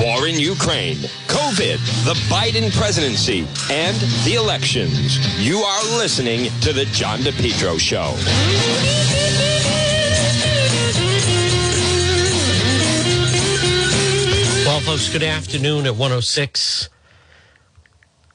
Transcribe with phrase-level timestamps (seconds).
[0.00, 0.96] war in Ukraine,
[1.26, 5.18] COVID, the Biden presidency, and the elections.
[5.38, 8.14] You are listening to The John DePetro Show.
[14.64, 16.88] Well, folks, good afternoon at 106.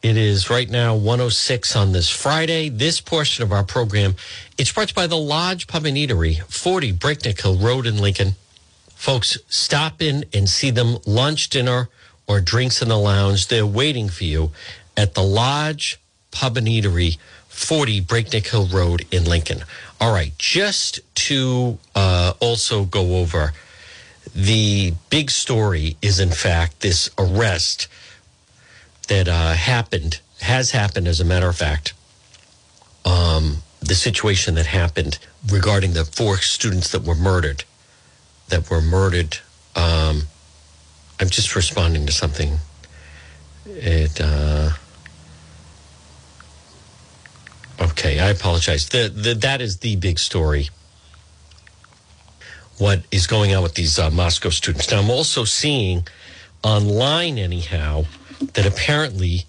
[0.01, 2.67] It is right now 106 on this Friday.
[2.67, 4.15] This portion of our program,
[4.57, 7.97] it's brought to you by the Lodge Pub and Eatery, 40 Breakneck Hill Road in
[7.97, 8.35] Lincoln.
[9.03, 11.89] Folks, stop in and see them lunch, dinner,
[12.25, 13.49] or drinks in the lounge.
[13.49, 14.51] They're waiting for you
[14.95, 15.99] at the Lodge
[16.31, 17.17] Pub and Eatery,
[17.49, 19.65] 40 Breakneck Hill Road in Lincoln.
[19.99, 23.51] All right, just to uh, also go over
[24.33, 27.89] the big story is, in fact, this arrest
[29.09, 31.93] that uh, happened, has happened, as a matter of fact.
[33.03, 35.19] Um, the situation that happened
[35.51, 37.65] regarding the four students that were murdered,
[38.49, 39.37] that were murdered.
[39.75, 40.23] Um,
[41.19, 42.57] I'm just responding to something.
[43.65, 44.19] It.
[44.19, 44.71] Uh,
[47.81, 48.89] okay, I apologize.
[48.89, 50.69] The, the, that is the big story
[52.77, 54.89] what is going on with these uh, Moscow students.
[54.91, 56.07] Now, I'm also seeing
[56.63, 58.05] online, anyhow,
[58.53, 59.45] that apparently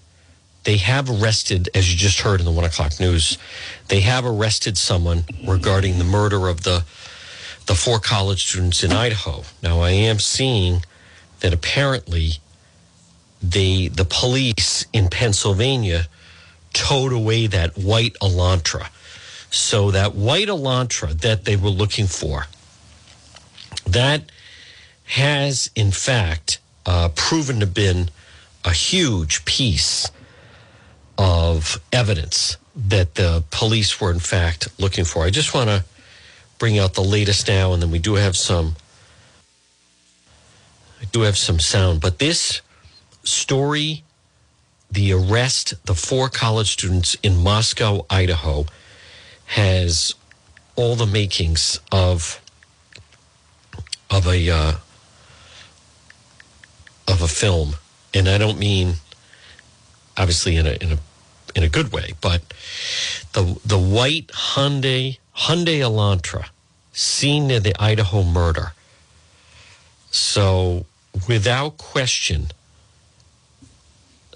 [0.63, 3.37] they have arrested, as you just heard in the one o'clock news,
[3.87, 6.83] they have arrested someone regarding the murder of the
[7.65, 9.43] the four college students in Idaho.
[9.61, 10.83] Now, I am seeing
[11.39, 12.33] that apparently
[13.41, 16.07] they the police in Pennsylvania
[16.73, 18.89] towed away that white Elantra.
[19.49, 22.47] So that white Elantra that they were looking for
[23.85, 24.23] that
[25.05, 28.09] has, in fact, uh, proven to been
[28.63, 30.09] a huge piece
[31.17, 35.23] of evidence that the police were, in fact, looking for.
[35.23, 35.85] I just want to
[36.57, 38.75] bring out the latest now, and then we do have some.
[41.01, 42.61] I do have some sound, but this
[43.23, 44.03] story,
[44.89, 48.65] the arrest, the four college students in Moscow, Idaho,
[49.47, 50.15] has
[50.75, 52.41] all the makings of
[54.09, 54.73] of a uh,
[57.07, 57.75] of a film,
[58.13, 58.95] and I don't mean
[60.17, 60.97] obviously in a in a
[61.55, 62.41] in a good way, but
[63.33, 66.45] the the white Hyundai Hyundai Elantra
[66.93, 68.71] seen near the Idaho murder.
[70.11, 70.85] So
[71.27, 72.47] without question,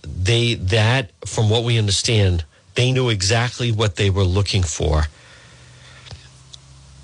[0.03, 2.43] they that from what we understand,
[2.75, 5.05] they knew exactly what they were looking for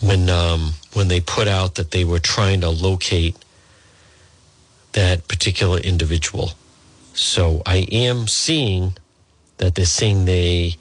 [0.01, 3.35] when um, when they put out that they were trying to locate
[4.91, 6.51] that particular individual.
[7.13, 8.97] So I am seeing
[9.57, 10.75] that they're saying they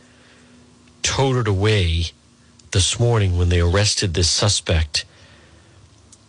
[1.03, 2.07] towed it away
[2.75, 5.05] this morning when they arrested this suspect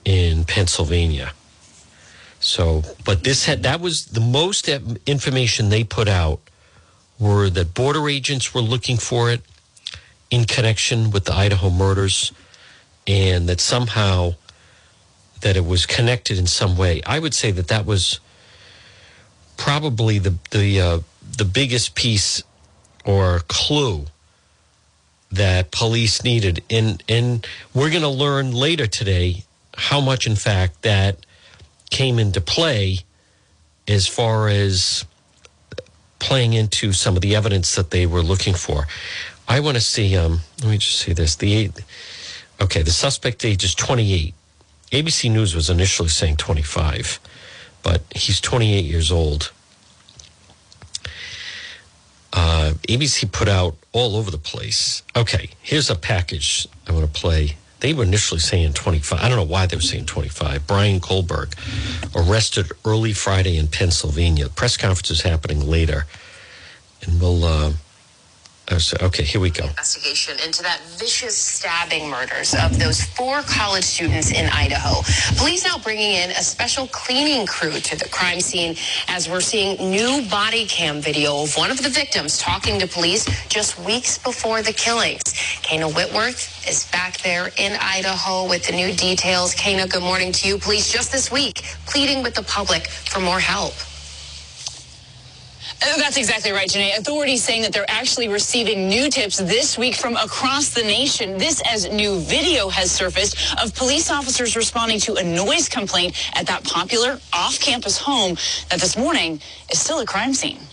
[0.05, 1.33] in Pennsylvania.
[2.39, 4.69] So, but this had that was the most
[5.07, 6.39] information they put out
[7.19, 9.41] were that border agents were looking for it
[10.29, 12.31] in connection with the Idaho murders
[13.07, 14.35] and that somehow
[15.41, 17.01] that it was connected in some way.
[17.07, 18.19] I would say that that was
[19.57, 20.99] probably the the uh,
[21.37, 22.43] the biggest piece
[23.03, 24.05] or clue
[25.75, 26.63] police needed.
[26.69, 29.43] And and we're going to learn later today
[29.75, 31.17] how much, in fact, that
[31.91, 32.99] came into play
[33.87, 35.05] as far as
[36.19, 38.87] playing into some of the evidence that they were looking for.
[39.47, 40.15] I want to see.
[40.15, 41.35] Um, let me just see this.
[41.35, 41.71] The eight.
[42.61, 44.33] Okay, the suspect age is 28.
[44.91, 47.19] ABC News was initially saying 25,
[47.83, 49.51] but he's 28 years old.
[52.35, 55.01] Uh, ABC put out all over the place.
[55.15, 57.55] Okay, here's a package I want to play.
[57.79, 59.21] They were initially saying 25.
[59.21, 60.67] I don't know why they were saying 25.
[60.67, 61.53] Brian Kohberger
[62.15, 64.45] arrested early Friday in Pennsylvania.
[64.45, 66.05] The press conference is happening later.
[67.03, 67.43] And we'll.
[67.43, 67.71] Uh,
[68.71, 69.65] Oh, okay, here we go.
[69.65, 75.03] Investigation into that vicious stabbing murders of those four college students in Idaho.
[75.37, 78.75] Police now bringing in a special cleaning crew to the crime scene
[79.07, 83.25] as we're seeing new body cam video of one of the victims talking to police
[83.49, 85.21] just weeks before the killings.
[85.61, 89.53] Kayna Whitworth is back there in Idaho with the new details.
[89.53, 90.57] Kayna, good morning to you.
[90.57, 93.73] Police just this week pleading with the public for more help.
[95.81, 96.97] Uh, that's exactly right, Janai.
[96.97, 101.37] Authorities saying that they're actually receiving new tips this week from across the nation.
[101.37, 106.47] This as new video has surfaced of police officers responding to a noise complaint at
[106.47, 108.35] that popular off-campus home
[108.69, 109.39] that this morning
[109.71, 110.64] is still a crime scene.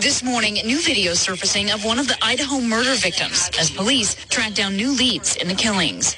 [0.00, 4.54] This morning, new video surfacing of one of the Idaho murder victims as police track
[4.54, 6.16] down new leads in the killings.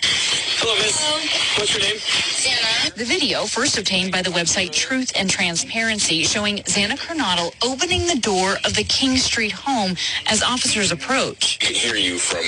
[0.60, 1.58] Hello, miss.
[1.58, 1.98] What's your name?
[1.98, 2.94] Santa.
[2.96, 8.18] The video, first obtained by the website Truth and Transparency, showing Xana Kernodle opening the
[8.20, 9.96] door of the King Street home
[10.26, 11.58] as officers approach.
[11.60, 12.44] I can hear you from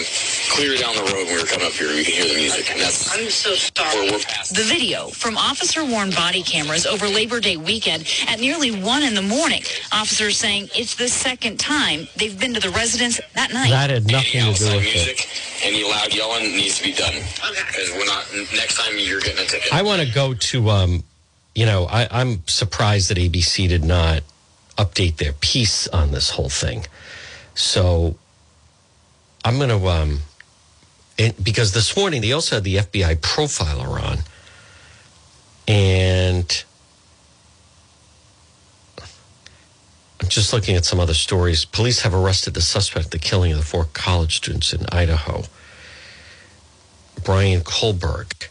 [0.55, 1.89] clear down the road when we were coming up here.
[1.89, 4.11] We can hear the music, and that's I'm so where sorry.
[4.13, 4.55] we're past.
[4.55, 9.23] The video from officer-worn body cameras over Labor Day weekend at nearly 1 in the
[9.23, 9.63] morning.
[9.93, 13.71] Officers saying it's the second time they've been to the residence that night.
[13.71, 15.65] That had nothing any to do outside with it.
[15.65, 17.15] any loud yelling needs to be done.
[17.15, 18.26] Because we're not.
[18.55, 19.73] Next time you're getting a ticket.
[19.73, 21.03] I want to go to, um,
[21.55, 24.23] you know, I, I'm surprised that ABC did not
[24.76, 26.85] update their piece on this whole thing.
[27.55, 28.17] So
[29.44, 30.19] I'm going to, um,
[31.17, 34.19] it, because this morning they also had the FBI profiler on.
[35.67, 36.65] And
[40.29, 41.65] just looking at some other stories.
[41.65, 45.44] Police have arrested the suspect, the killing of the four college students in Idaho.
[47.23, 48.49] Brian Kohlberg.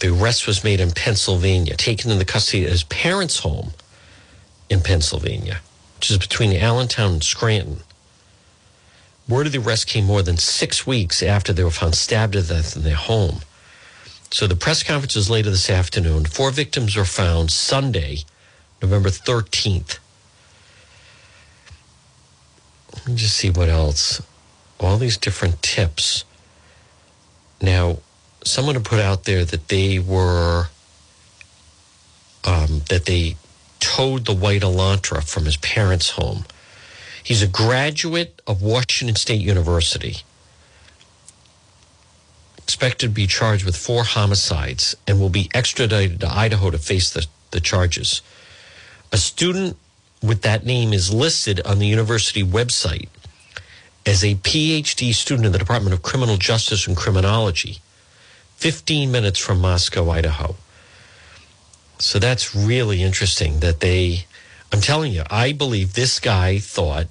[0.00, 3.72] The arrest was made in Pennsylvania, taken into the custody at his parents' home
[4.68, 5.60] in Pennsylvania,
[5.96, 7.82] which is between Allentown and Scranton.
[9.28, 12.42] Word of the arrest came more than six weeks after they were found stabbed to
[12.42, 13.42] death in their home.
[14.32, 16.24] So the press conference is later this afternoon.
[16.24, 18.24] Four victims were found Sunday,
[18.82, 19.98] November 13th.
[22.94, 24.20] Let me just see what else.
[24.80, 26.24] All these different tips.
[27.60, 27.98] Now,
[28.44, 30.66] someone put out there that they were
[32.44, 33.36] um, that they
[33.78, 36.44] towed the white Elantra from his parents' home.
[37.22, 40.18] He's a graduate of Washington State University.
[42.58, 47.12] Expected to be charged with four homicides and will be extradited to Idaho to face
[47.12, 48.22] the, the charges.
[49.12, 49.76] A student
[50.22, 53.08] with that name is listed on the university website
[54.06, 57.80] as a PhD student in the Department of Criminal Justice and Criminology,
[58.56, 60.56] 15 minutes from Moscow, Idaho.
[61.98, 64.24] So that's really interesting that they,
[64.72, 67.06] I'm telling you, I believe this guy thought,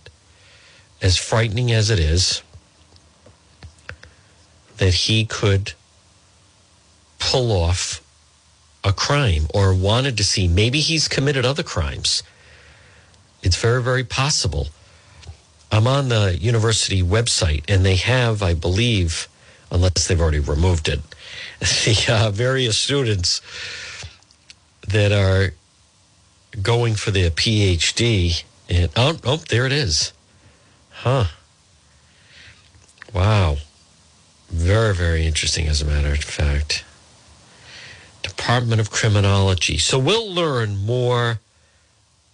[1.02, 2.42] as frightening as it is,
[4.78, 5.74] that he could
[7.20, 8.01] pull off
[8.84, 10.48] a crime or wanted to see.
[10.48, 12.24] Maybe he's committed other crimes.
[13.44, 14.68] It's very, very possible.
[15.72, 19.28] I'm on the university website, and they have, I believe,
[19.72, 21.00] unless they've already removed it,
[21.60, 23.42] the uh, various students
[24.88, 25.54] that are
[26.62, 28.44] going for their PhD.
[28.70, 30.12] And oh, oh, there it is.
[30.90, 31.26] Huh.
[33.14, 33.58] Wow.
[34.50, 36.84] Very, very interesting, as a matter of fact.
[38.22, 39.78] Department of Criminology.
[39.78, 41.40] So we'll learn more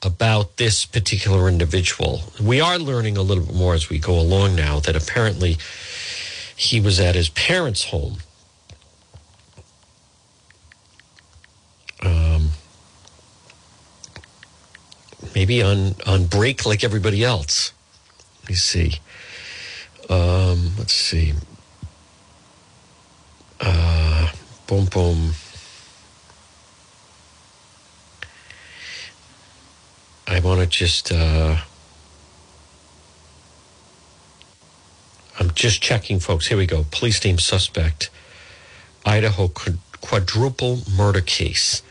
[0.03, 2.21] about this particular individual.
[2.41, 5.57] We are learning a little bit more as we go along now that apparently
[6.55, 8.17] he was at his parents' home.
[12.03, 12.49] Um,
[15.33, 17.73] maybe on, on break like everybody else.
[18.41, 18.99] Let me see.
[20.09, 21.33] Um, let's see.
[23.59, 24.29] Uh,
[24.67, 25.33] boom, boom.
[30.27, 31.12] I want to just.
[31.12, 31.57] Uh,
[35.39, 36.47] I'm just checking, folks.
[36.47, 36.85] Here we go.
[36.91, 38.09] Police name suspect.
[39.06, 39.47] Idaho
[40.01, 41.81] quadruple murder case.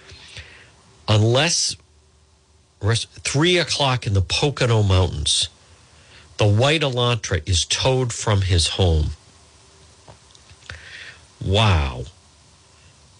[1.08, 1.76] Unless
[2.80, 5.48] three o'clock in the Pocono Mountains,
[6.36, 9.10] the white Elantra is towed from his home.
[11.42, 12.04] Wow.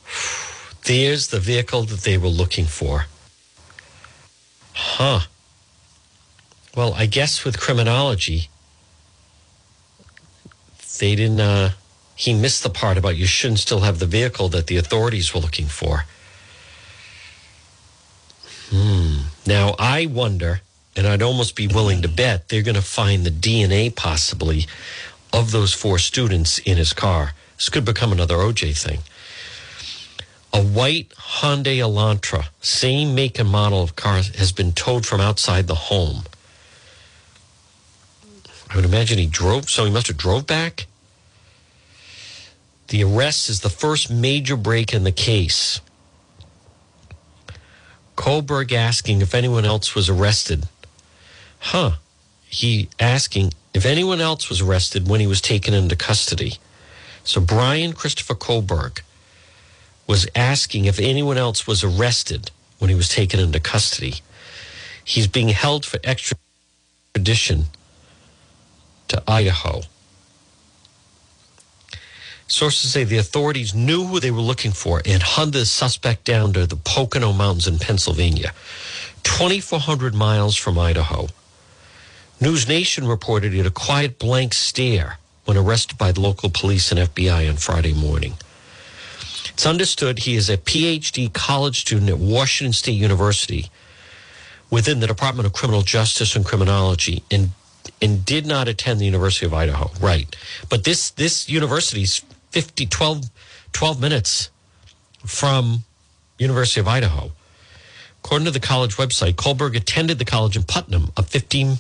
[0.85, 3.07] There's the vehicle that they were looking for.
[4.77, 5.21] Huh.
[6.77, 8.51] Well, I guess with criminology,
[10.99, 11.71] they didn't, uh,
[12.15, 15.41] he missed the part about you shouldn't still have the vehicle that the authorities were
[15.41, 16.05] looking for.
[18.69, 19.29] Hmm.
[19.47, 20.61] Now, I wonder,
[20.95, 24.67] and I'd almost be willing to bet they're going to find the DNA possibly
[25.33, 27.33] of those four students in his car.
[27.57, 29.01] This could become another OJ thing.
[30.53, 35.67] A white Hyundai Elantra, same make and model of car, has been towed from outside
[35.67, 36.23] the home.
[38.71, 40.87] I would imagine he drove, so he must have drove back.
[42.89, 45.81] The arrest is the first major break in the case.
[48.17, 50.69] Kohlberg asking if anyone else was arrested.
[51.59, 51.93] Huh.
[52.49, 56.59] He asking if anyone else was arrested when he was taken into custody.
[57.25, 59.01] So Brian Christopher Kohlberg
[60.07, 64.15] was asking if anyone else was arrested when he was taken into custody.
[65.05, 67.67] He's being held for extradition
[69.09, 69.83] to Idaho.
[72.49, 76.53] Sources say the authorities knew who they were looking for and hunted the suspect down
[76.53, 78.53] to the Pocono Mountains in Pennsylvania,
[79.25, 81.27] 2,400 miles from Idaho.
[82.41, 86.93] News Nation reported he had a quiet blank stare when arrested by the local police
[86.93, 88.35] and FBI on Friday morning.
[89.57, 93.71] It's understood he is a PhD college student at Washington State University
[94.69, 97.53] within the Department of Criminal Justice and Criminology and
[98.03, 99.91] and did not attend the University of Idaho.
[99.99, 100.37] Right.
[100.69, 103.31] But this this university's 50 12,
[103.73, 104.51] 12 minutes
[105.25, 105.85] from
[106.39, 107.31] University of Idaho.
[108.23, 111.79] According to the college website, Kohlberg attended the college in Putnam, a 15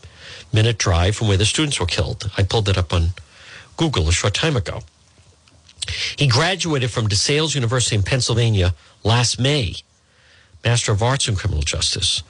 [0.50, 2.30] minute drive from where the students were killed.
[2.38, 3.10] I pulled it up on
[3.76, 4.80] Google a short time ago.
[6.16, 8.74] He graduated from DeSales University in Pennsylvania
[9.04, 9.74] last May,
[10.64, 12.22] Master of Arts in Criminal Justice.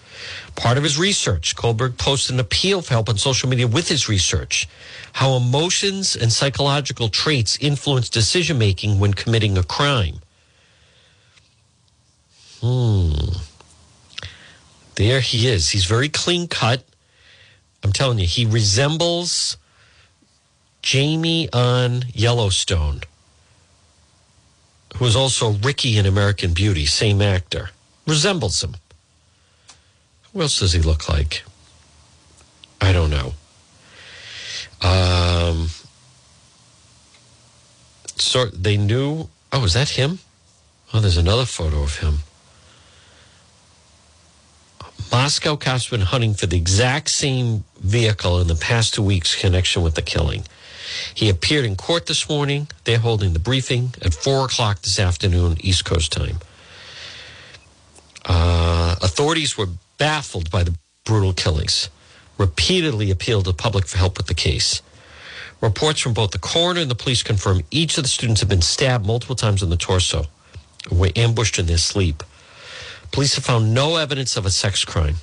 [0.55, 4.09] Part of his research, Kohlberg posted an appeal for help on social media with his
[4.09, 4.69] research
[5.15, 10.17] how emotions and psychological traits influence decision making when committing a crime.
[12.61, 13.13] Hmm.
[14.97, 15.71] There he is.
[15.71, 16.85] He's very clean cut.
[17.83, 19.57] I'm telling you, he resembles
[20.83, 23.01] Jamie on Yellowstone,
[24.99, 27.71] who is also Ricky in American Beauty, same actor.
[28.07, 28.77] Resembles him.
[30.33, 31.43] Who else does he look like?
[32.81, 33.35] I don't know.
[34.83, 35.69] Um,
[38.17, 39.29] so they knew.
[39.53, 40.19] Oh, is that him?
[40.93, 42.19] Oh, there's another photo of him.
[45.11, 49.35] Moscow cops have been hunting for the exact same vehicle in the past two weeks
[49.35, 50.45] connection with the killing.
[51.15, 52.69] He appeared in court this morning.
[52.85, 56.39] They're holding the briefing at four o'clock this afternoon, East Coast time.
[58.25, 60.75] Uh, authorities were baffled by the
[61.05, 61.89] brutal killings,
[62.39, 64.83] repeatedly appealed to the public for help with the case.
[65.61, 68.63] Reports from both the coroner and the police confirm each of the students have been
[68.63, 70.27] stabbed multiple times in the torso,
[70.91, 72.23] were ambushed in their sleep.
[73.13, 75.17] Police have found no evidence of a sex crime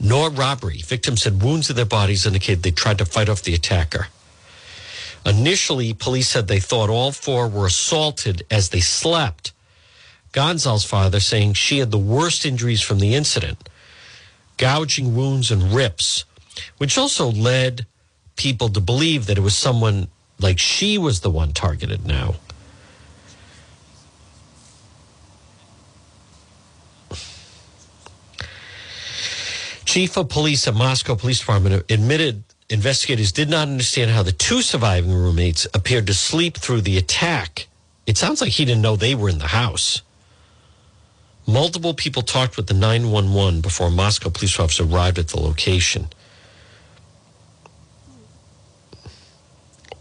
[0.00, 0.78] nor robbery.
[0.78, 4.08] Victims had wounds in their bodies indicated they tried to fight off the attacker.
[5.24, 9.52] Initially, police said they thought all four were assaulted as they slept.
[10.32, 13.68] Gonzal's father saying she had the worst injuries from the incident,
[14.56, 16.24] gouging wounds and rips,
[16.78, 17.86] which also led
[18.36, 20.08] people to believe that it was someone
[20.38, 22.36] like she was the one targeted now.
[29.84, 34.62] Chief of police at Moscow Police Department admitted investigators did not understand how the two
[34.62, 37.66] surviving roommates appeared to sleep through the attack.
[38.06, 40.02] It sounds like he didn't know they were in the house.
[41.46, 46.08] Multiple people talked with the 911 before Moscow police officer arrived at the location.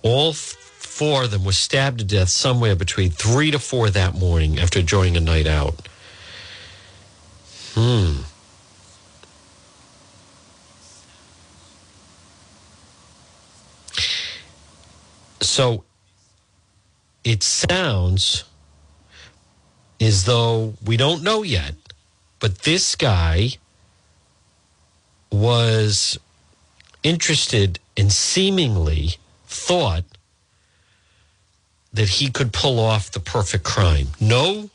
[0.03, 4.59] All four of them were stabbed to death somewhere between three to four that morning
[4.59, 5.87] after enjoying a night out.
[7.73, 8.21] Hmm.
[15.41, 15.83] So
[17.23, 18.43] it sounds
[20.01, 21.75] as though we don't know yet,
[22.39, 23.51] but this guy
[25.31, 26.17] was
[27.03, 29.15] interested and seemingly
[29.45, 30.03] thought
[31.93, 34.07] that he could pull off the perfect crime.
[34.19, 34.69] No,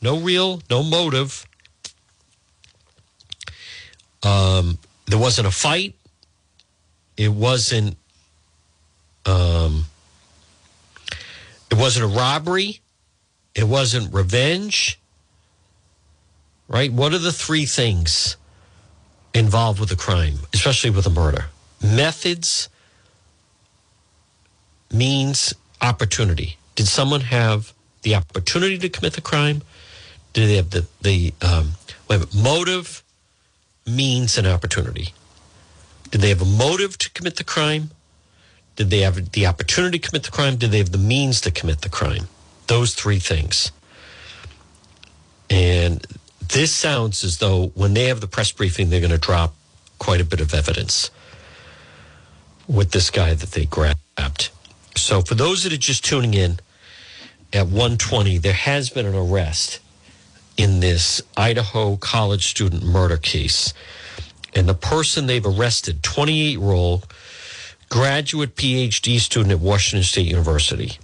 [0.00, 1.46] no real, no motive.
[4.22, 5.94] Um, there wasn't a fight.
[7.16, 7.96] It wasn't
[9.26, 9.86] um,
[11.70, 12.80] it wasn't a robbery.
[13.54, 14.98] It wasn't revenge.
[16.68, 16.92] Right?
[16.92, 18.36] What are the three things
[19.34, 21.46] involved with a crime, especially with a murder?
[21.82, 22.68] Methods,
[24.92, 26.56] means, opportunity.
[26.74, 27.72] Did someone have
[28.02, 29.62] the opportunity to commit the crime?
[30.32, 31.72] Did they have the, the um,
[32.08, 33.02] minute, motive,
[33.86, 35.12] means, and opportunity?
[36.10, 37.90] Did they have a motive to commit the crime?
[38.76, 40.56] Did they have the opportunity to commit the crime?
[40.56, 42.28] Did they have the means to commit the crime?
[42.66, 43.72] Those three things.
[45.50, 46.06] And
[46.52, 49.54] this sounds as though when they have the press briefing, they're going to drop
[49.98, 51.10] quite a bit of evidence
[52.66, 54.50] with this guy that they grabbed.
[54.96, 56.60] So for those that are just tuning in
[57.52, 59.80] at 120, there has been an arrest
[60.56, 63.72] in this Idaho college student murder case.
[64.54, 67.06] And the person they've arrested, 28 year old
[67.90, 70.98] graduate PhD student at Washington State University.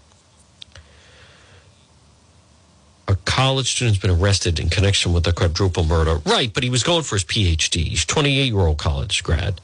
[3.09, 6.21] A college student's been arrested in connection with the quadruple murder.
[6.25, 7.89] Right, but he was going for his PhD.
[7.89, 9.61] He's 28 year old college grad.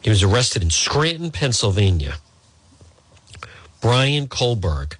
[0.00, 2.14] He was arrested in Scranton, Pennsylvania.
[3.80, 4.96] Brian Kohlberg,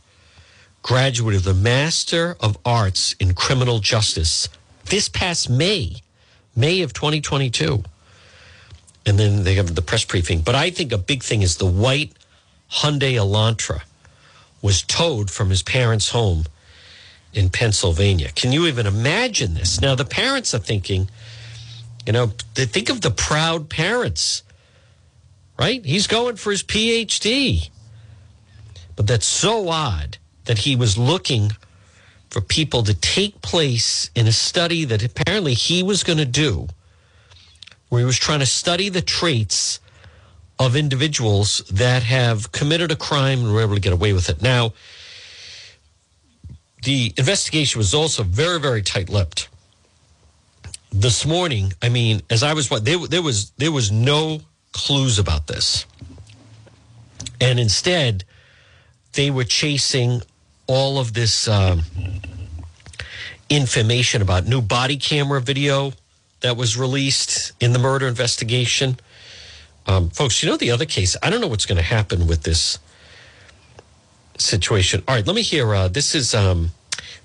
[0.83, 4.49] graduate of the Master of Arts in Criminal Justice
[4.85, 5.97] this past May,
[6.55, 7.83] May of 2022.
[9.09, 10.43] And then they have the press briefing.
[10.43, 12.13] But I think a big thing is the white
[12.71, 13.81] Hyundai Elantra
[14.61, 16.45] was towed from his parents' home
[17.33, 18.31] in Pennsylvania.
[18.35, 19.81] Can you even imagine this?
[19.81, 21.09] Now, the parents are thinking,
[22.07, 24.43] you know, they think of the proud parents,
[25.59, 25.85] right?
[25.85, 27.71] He's going for his PhD.
[28.95, 31.53] But that's so odd that he was looking
[32.29, 36.69] for people to take place in a study that apparently he was going to do,
[37.89, 39.81] where he was trying to study the traits
[40.59, 44.43] of individuals that have committed a crime and were able to get away with it.
[44.43, 44.73] Now,
[46.83, 49.49] the investigation was also very, very tight-lipped.
[50.91, 54.41] This morning, I mean, as I was, there, there was there was no
[54.73, 55.85] clues about this,
[57.41, 58.25] and instead,
[59.13, 60.23] they were chasing
[60.67, 61.83] all of this um,
[63.51, 65.93] information about new body camera video
[66.41, 68.99] that was released in the murder investigation.
[69.87, 71.17] Um, folks, you know the other case.
[71.23, 72.79] I don't know what's going to happen with this
[74.37, 75.03] situation.
[75.09, 75.75] All right, let me hear.
[75.75, 76.71] Uh, this is um,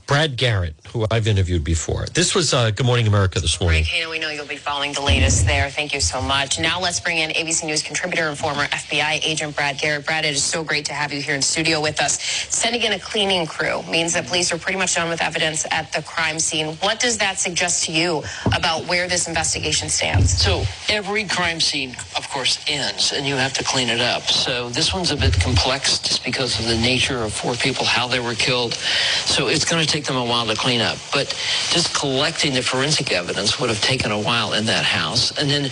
[0.05, 2.05] Brad Garrett, who I've interviewed before.
[2.13, 3.83] This was uh, Good Morning America this morning.
[3.83, 5.69] Right, Kano, we know you'll be following the latest there.
[5.69, 6.59] Thank you so much.
[6.59, 10.05] Now let's bring in ABC News contributor and former FBI agent Brad Garrett.
[10.05, 12.21] Brad, it is so great to have you here in studio with us.
[12.21, 15.91] Sending in a cleaning crew means that police are pretty much done with evidence at
[15.93, 16.75] the crime scene.
[16.77, 20.37] What does that suggest to you about where this investigation stands?
[20.37, 24.23] So every crime scene, of course, ends, and you have to clean it up.
[24.23, 28.07] So this one's a bit complex just because of the nature of four people, how
[28.07, 28.73] they were killed.
[28.73, 30.97] So it's going to take them a while to clean up.
[31.13, 31.29] But
[31.69, 35.37] just collecting the forensic evidence would have taken a while in that house.
[35.37, 35.65] And then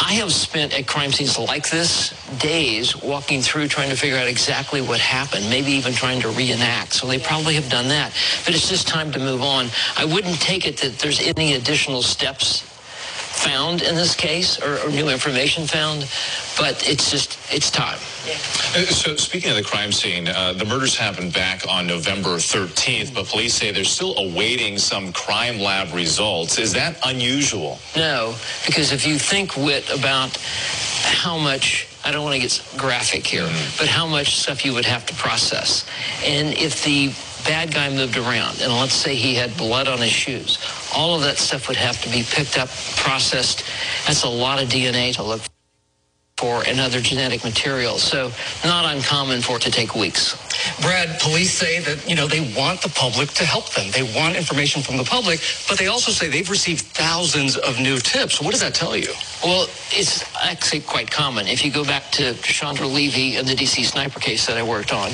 [0.00, 4.28] I have spent at crime scenes like this days walking through trying to figure out
[4.28, 6.92] exactly what happened, maybe even trying to reenact.
[6.94, 8.12] So they probably have done that.
[8.44, 9.66] But it's just time to move on.
[9.96, 12.75] I wouldn't take it that there's any additional steps
[13.46, 16.00] found in this case or, or new information found,
[16.58, 17.98] but it's just, it's time.
[18.26, 23.14] Uh, So speaking of the crime scene, uh, the murders happened back on November 13th,
[23.14, 26.58] but police say they're still awaiting some crime lab results.
[26.58, 27.78] Is that unusual?
[27.96, 28.34] No,
[28.66, 30.36] because if you think, Whit, about
[31.02, 34.84] how much, I don't want to get graphic here, but how much stuff you would
[34.84, 35.84] have to process.
[36.24, 37.08] And if the
[37.44, 40.58] bad guy moved around, and let's say he had blood on his shoes,
[40.94, 43.64] all of that stuff would have to be picked up, processed.
[44.06, 45.40] That's a lot of DNA to look
[46.36, 48.02] for and other genetic materials.
[48.02, 48.30] So
[48.62, 50.36] not uncommon for it to take weeks.
[50.82, 53.90] Brad, police say that, you know, they want the public to help them.
[53.90, 57.98] They want information from the public, but they also say they've received thousands of new
[57.98, 58.40] tips.
[58.40, 59.12] What does that tell you?
[59.42, 61.46] Well, it's actually quite common.
[61.48, 64.92] If you go back to Chandra Levy and the DC sniper case that I worked
[64.92, 65.10] on,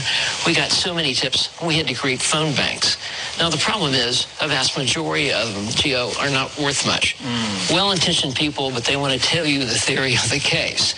[0.47, 2.99] we got so many tips, we had to create phone banks.
[3.39, 7.17] Now, the problem is a vast majority of them, Gio, are not worth much.
[7.19, 7.75] Hmm.
[7.75, 10.95] Well-intentioned people, but they want to tell you the theory of the case.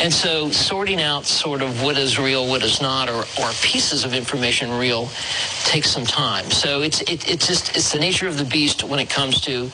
[0.00, 4.04] And so sorting out sort of what is real, what is not, or, or pieces
[4.04, 5.08] of information real
[5.64, 6.50] takes some time.
[6.50, 9.70] So it's, it, it's just, it's the nature of the beast when it comes to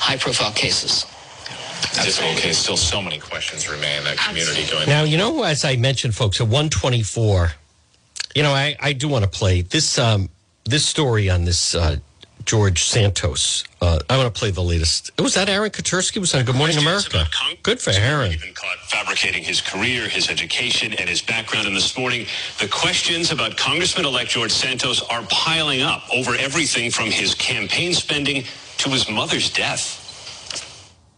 [0.00, 1.06] high-profile cases.
[1.92, 2.58] Difficult case.
[2.58, 6.14] Still so many questions remain in that community going Now, you know, as I mentioned,
[6.14, 7.52] folks, at 124,
[8.34, 10.28] you know, I, I do want to play this um,
[10.64, 11.96] this story on this uh,
[12.44, 13.64] George Santos.
[13.80, 15.10] Uh, I want to play the latest.
[15.18, 16.18] Was that Aaron Katersky?
[16.18, 17.26] Was on Good Morning America?
[17.62, 18.32] Good for Aaron.
[18.32, 21.66] Even caught fabricating his career, his education, and his background.
[21.66, 22.26] And this morning,
[22.60, 28.44] the questions about Congressman-elect George Santos are piling up over everything from his campaign spending
[28.78, 30.03] to his mother's death.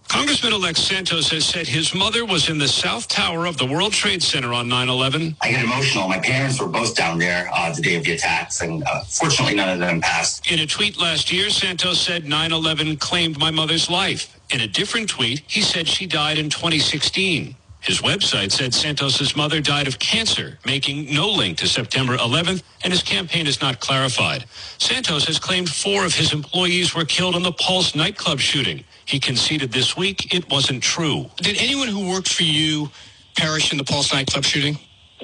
[0.08, 4.22] Congressman-elect Santos has said his mother was in the South Tower of the World Trade
[4.22, 5.36] Center on 9-11.
[5.40, 6.08] I get emotional.
[6.08, 9.56] My parents were both down there uh, the day of the attacks, and uh, fortunately,
[9.56, 10.50] none of them passed.
[10.50, 14.38] In a tweet last year, Santos said 9-11 claimed my mother's life.
[14.50, 17.56] In a different tweet, he said she died in 2016.
[17.80, 22.92] His website said Santos's mother died of cancer, making no link to September 11th, and
[22.92, 24.44] his campaign is not clarified.
[24.78, 28.82] Santos has claimed four of his employees were killed in the Pulse nightclub shooting.
[29.06, 31.30] He conceded this week it wasn't true.
[31.36, 32.90] Did anyone who worked for you
[33.36, 34.78] perish in the Pulse nightclub shooting?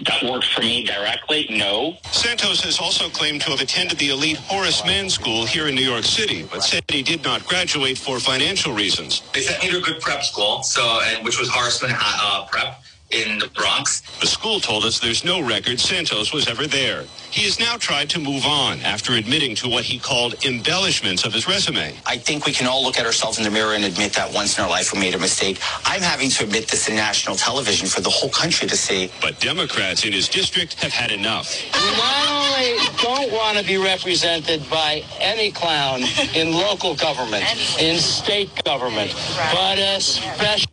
[0.06, 1.46] That worked for me directly?
[1.50, 1.98] No.
[2.12, 5.84] Santos has also claimed to have attended the elite Horace Mann School here in New
[5.84, 9.22] York City, but said he did not graduate for financial reasons.
[9.34, 12.46] They sent me to a good prep school, so and which was Horace Mann uh,
[12.50, 14.00] Prep, in the Bronx.
[14.20, 17.04] The school told us there's no record Santos was ever there.
[17.30, 21.32] He has now tried to move on after admitting to what he called embellishments of
[21.32, 21.94] his resume.
[22.06, 24.58] I think we can all look at ourselves in the mirror and admit that once
[24.58, 25.58] in our life we made a mistake.
[25.84, 29.10] I'm having to admit this in national television for the whole country to see.
[29.20, 31.54] But Democrats in his district have had enough.
[31.74, 36.02] We not only don't want to be represented by any clown
[36.34, 37.44] in local government,
[37.80, 39.12] in state government,
[39.52, 40.71] but especially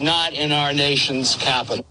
[0.00, 1.84] not in our nation's capital.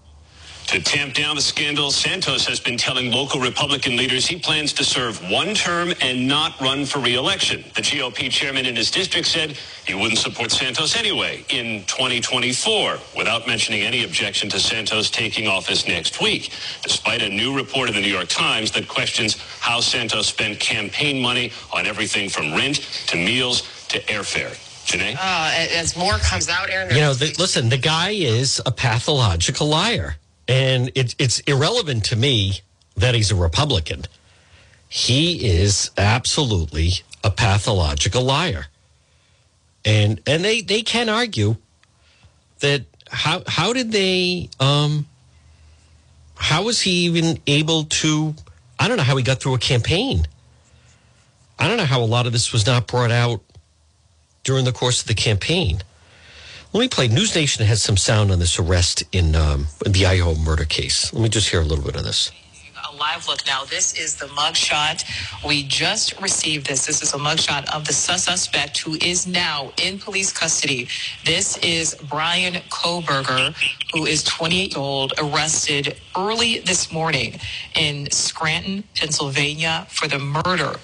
[0.68, 4.86] To tamp down the scandal, Santos has been telling local Republican leaders he plans to
[4.86, 7.66] serve one term and not run for re-election.
[7.76, 13.48] The GOP chairman in his district said he wouldn't support Santos anyway in 2024, without
[13.48, 18.02] mentioning any objection to Santos taking office next week, despite a new report in the
[18.02, 23.18] New York Times that questions how Santos spent campaign money on everything from rent to
[23.18, 24.58] meals to airfare.
[24.86, 25.16] Janai?
[25.16, 26.94] Uh, as more comes out, Aaron.
[26.94, 30.16] You know, the, listen, the guy is a pathological liar.
[30.48, 32.62] And it, it's irrelevant to me
[32.98, 34.04] that he's a Republican.
[34.90, 36.92] He is absolutely
[37.24, 38.66] a pathological liar.
[39.86, 41.56] And and they, they can argue
[42.60, 45.08] that how how did they um
[46.36, 48.36] how was he even able to
[48.80, 50.28] I don't know how he got through a campaign.
[51.58, 53.42] I don't know how a lot of this was not brought out
[54.44, 55.82] during the course of the campaign.
[56.74, 57.08] Let me play.
[57.10, 61.12] News Nation has some sound on this arrest in, um, the Idaho murder case.
[61.14, 62.32] Let me just hear a little bit of this.
[62.92, 63.66] A live look now.
[63.66, 65.04] This is the mugshot.
[65.46, 66.86] We just received this.
[66.86, 70.88] This is a mugshot of the suspect who is now in police custody.
[71.26, 73.54] This is Brian Kohberger,
[73.94, 77.40] who is 28 years old, arrested early this morning
[77.76, 80.76] in Scranton, Pennsylvania, for the murder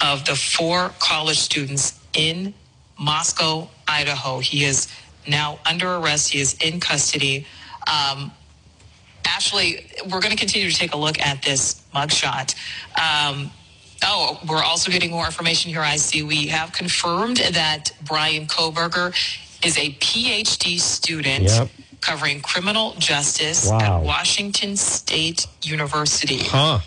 [0.00, 2.54] of the four college students in
[2.98, 4.40] Moscow, Idaho.
[4.40, 4.88] He is
[5.28, 6.30] now under arrest.
[6.32, 7.46] He is in custody.
[7.86, 8.32] Um,
[9.24, 12.54] Ashley, we're going to continue to take a look at this mugshot.
[12.98, 13.50] Um,
[14.04, 15.80] oh, we're also getting more information here.
[15.82, 19.14] I see we have confirmed that Brian Kohberger
[19.64, 21.68] is a PhD student Yep.
[22.00, 23.78] covering criminal justice Wow.
[23.80, 26.38] at Washington State University.
[26.44, 26.80] Huh.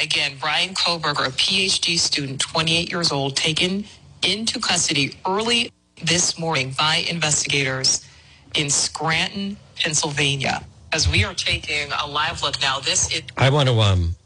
[0.00, 3.84] Again, Brian Kohberger, a PhD student, 28 years old, taken
[4.22, 8.06] into custody early this morning by investigators
[8.54, 10.64] in Scranton, Pennsylvania.
[10.92, 14.16] As we are taking a live look now, this is I want to, um,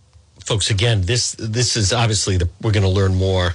[0.44, 3.54] folks, again, this this is obviously the, we're going to learn more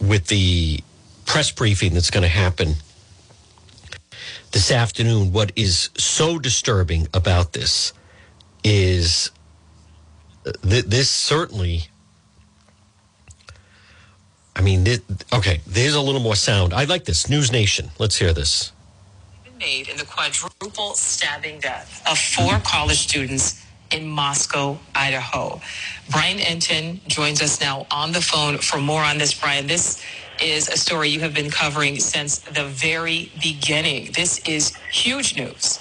[0.00, 0.80] with the
[1.26, 2.76] press briefing that's going to happen
[4.52, 5.32] this afternoon.
[5.32, 7.92] What is so disturbing about this
[8.64, 9.30] is
[10.62, 11.84] th- this certainly.
[14.60, 15.00] I mean, th-
[15.32, 16.74] okay, there's a little more sound.
[16.74, 17.30] I like this.
[17.30, 17.90] News Nation.
[17.98, 18.72] Let's hear this.
[19.58, 25.62] made in the quadruple stabbing death of four college students in Moscow, Idaho.
[26.10, 29.32] Brian Entin joins us now on the phone for more on this.
[29.32, 30.04] Brian, this
[30.42, 34.12] is a story you have been covering since the very beginning.
[34.12, 35.80] This is huge news.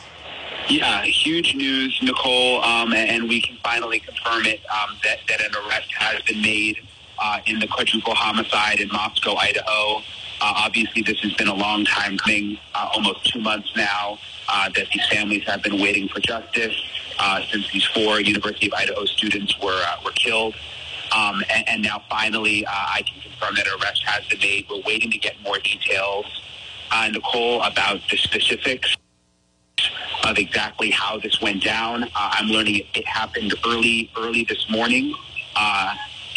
[0.70, 5.52] Yeah, huge news, Nicole, um, and we can finally confirm it um, that, that an
[5.66, 6.78] arrest has been made
[7.20, 10.02] uh, in the quadruple homicide in Moscow, Idaho.
[10.42, 14.70] Uh, obviously, this has been a long time coming, uh, almost two months now, uh,
[14.70, 16.76] that these families have been waiting for justice
[17.20, 20.56] uh, since these four University of Idaho students were uh, were killed.
[21.16, 24.66] Um, and, and now, finally, uh, I can confirm that arrest has been made.
[24.70, 26.26] We're waiting to get more details,
[27.12, 28.96] Nicole, about the specifics
[30.24, 32.06] of exactly how this went down.
[32.16, 35.16] I'm learning it, happened early, early this morning,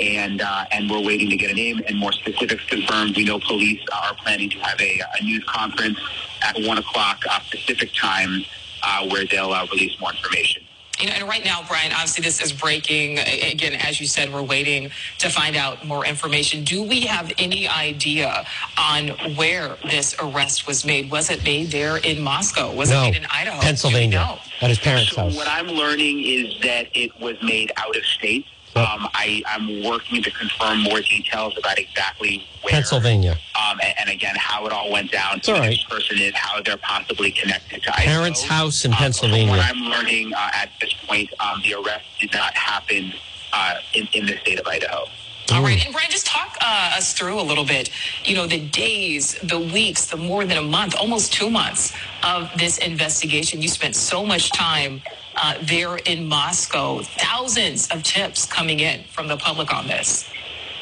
[0.02, 3.16] and uh, and we're waiting to get a name and more specifics confirmed.
[3.16, 5.98] We know police are planning to have a, a news conference
[6.42, 8.44] at one o'clock uh, Pacific time,
[8.82, 10.62] uh, where they'll uh, release more information.
[11.00, 13.18] You know, and right now, Brian, obviously this is breaking.
[13.18, 16.64] Again, as you said, we're waiting to find out more information.
[16.64, 18.44] Do we have any idea
[18.78, 21.10] on where this arrest was made?
[21.10, 22.72] Was it made there in Moscow?
[22.74, 23.60] Was no, it made in Idaho?
[23.60, 24.38] Pennsylvania, Do we know?
[24.60, 25.34] at his parents' So house.
[25.36, 28.44] what I'm learning is that it was made out of state.
[28.74, 32.72] Um, I, I'm working to confirm more details about exactly where.
[32.72, 33.32] Pennsylvania.
[33.54, 35.36] Um, and, and again, how it all went down.
[35.38, 35.70] It's all right.
[35.70, 38.04] This person is how they're possibly connected to Idaho.
[38.06, 39.50] Parents' house in Um, Pennsylvania.
[39.50, 43.12] what I'm learning uh, at this point, um, the arrest did not happen
[43.52, 45.04] uh, in, in the state of Idaho.
[45.50, 47.90] All right, and Brian, just talk uh, us through a little bit.
[48.24, 52.48] You know, the days, the weeks, the more than a month, almost two months of
[52.56, 53.60] this investigation.
[53.60, 55.02] You spent so much time
[55.42, 57.00] uh, there in Moscow.
[57.02, 60.30] Thousands of tips coming in from the public on this.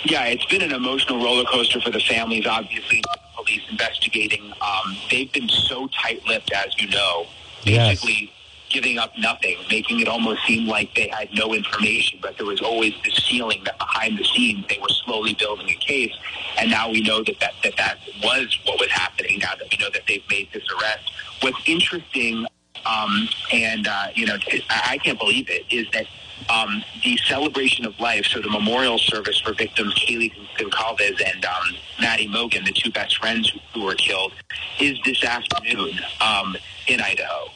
[0.04, 2.46] Yeah, it's been an emotional roller coaster for the families.
[2.46, 3.02] Obviously,
[3.36, 4.52] police investigating.
[4.60, 7.26] Um, they've been so tight-lipped, as you know,
[7.64, 8.00] Yes.
[8.02, 8.32] basically
[8.70, 12.60] giving up nothing, making it almost seem like they had no information, but there was
[12.60, 16.12] always this feeling that behind the scenes they were slowly building a case.
[16.56, 19.76] And now we know that that, that, that was what was happening now that we
[19.78, 21.10] know that they've made this arrest.
[21.40, 22.46] What's interesting,
[22.86, 24.36] um, and, uh, you know,
[24.68, 26.06] I, can't believe it, is that
[26.48, 31.76] um, the celebration of life, so the memorial service for victims Kaylee Goncalves and um,
[32.00, 34.32] Maddie Mogen, the two best friends who were killed,
[34.80, 36.56] is this afternoon um,
[36.88, 37.50] in Idaho.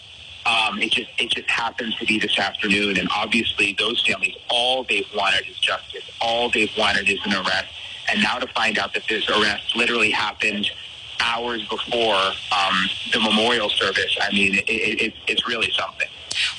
[0.46, 4.84] Um, it just it just happens to be this afternoon, and obviously those families, all
[4.84, 6.04] they've wanted is justice.
[6.20, 7.72] All they've wanted is an arrest,
[8.10, 10.70] and now to find out that this arrest literally happened
[11.24, 16.08] hours before um, the memorial service, I mean, it, it, it, it's really something.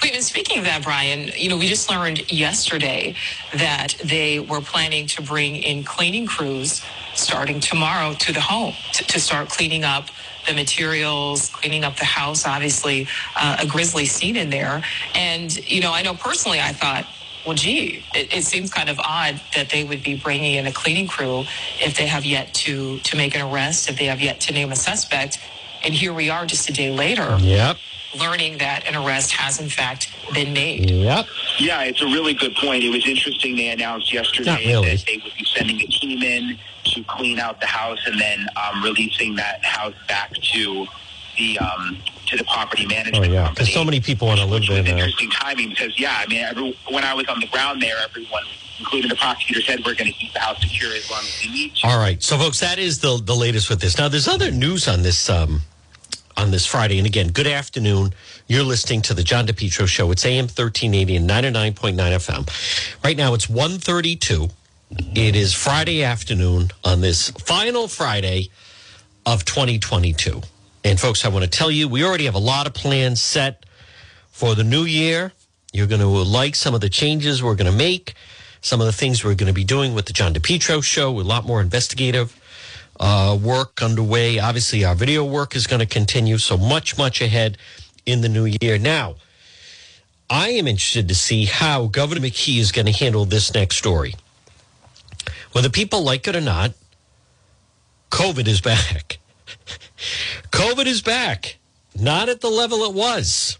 [0.01, 3.15] Wait, and speaking of that, Brian, you know, we just learned yesterday
[3.54, 6.82] that they were planning to bring in cleaning crews
[7.13, 10.08] starting tomorrow to the home to, to start cleaning up
[10.47, 12.45] the materials, cleaning up the house.
[12.45, 14.84] Obviously, uh, a grisly scene in there.
[15.13, 17.06] And, you know, I know personally I thought,
[17.45, 20.71] well, gee, it, it seems kind of odd that they would be bringing in a
[20.71, 21.43] cleaning crew
[21.79, 24.71] if they have yet to, to make an arrest, if they have yet to name
[24.71, 25.39] a suspect.
[25.84, 27.38] And here we are just a day later.
[27.39, 27.77] Yep.
[28.19, 30.89] Learning that an arrest has in fact been made.
[30.89, 31.25] Yep.
[31.60, 32.84] Yeah, it's a really good point.
[32.84, 33.55] It was interesting.
[33.55, 34.95] They announced yesterday really.
[34.95, 38.47] that they would be sending a team in to clean out the house and then
[38.55, 40.88] um, releasing that house back to
[41.37, 43.27] the um, to the property management.
[43.27, 44.79] Oh yeah, because so many people want to live there.
[44.79, 48.43] Interesting timing because yeah, I mean, every, when I was on the ground there, everyone,
[48.79, 51.51] including the prosecutor, said we're going to keep the house secure as long as we
[51.51, 51.87] need to.
[51.87, 53.97] All right, so folks, that is the the latest with this.
[53.97, 55.61] Now, there's other news on this um,
[56.37, 58.13] on this Friday, and again, good afternoon.
[58.47, 60.11] You're listening to the John DePetro Show.
[60.11, 63.03] It's AM 1380 and 99.9 FM.
[63.03, 64.51] Right now, it's 1:32.
[65.15, 68.49] It is Friday afternoon on this final Friday
[69.25, 70.41] of 2022.
[70.85, 73.65] And folks, I want to tell you, we already have a lot of plans set
[74.29, 75.33] for the new year.
[75.73, 78.13] You're going to like some of the changes we're going to make,
[78.61, 81.21] some of the things we're going to be doing with the John DePetro show, a
[81.21, 82.39] lot more investigative
[82.99, 84.37] uh, work underway.
[84.37, 87.57] Obviously, our video work is going to continue, so much, much ahead
[88.05, 88.77] in the new year.
[88.77, 89.15] Now,
[90.29, 94.13] I am interested to see how Governor McKee is going to handle this next story.
[95.51, 96.73] Whether people like it or not,
[98.11, 99.17] COVID is back.
[100.51, 101.58] COVID is back,
[101.99, 103.58] not at the level it was.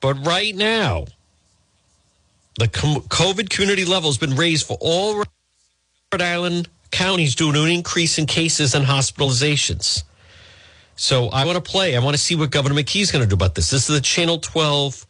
[0.00, 1.06] But right now,
[2.58, 5.16] the COVID community level has been raised for all
[6.12, 10.04] Rhode Island counties due to an increase in cases and hospitalizations.
[10.96, 11.96] So I want to play.
[11.96, 13.70] I want to see what Governor McKee is going to do about this.
[13.70, 15.06] This is the Channel 12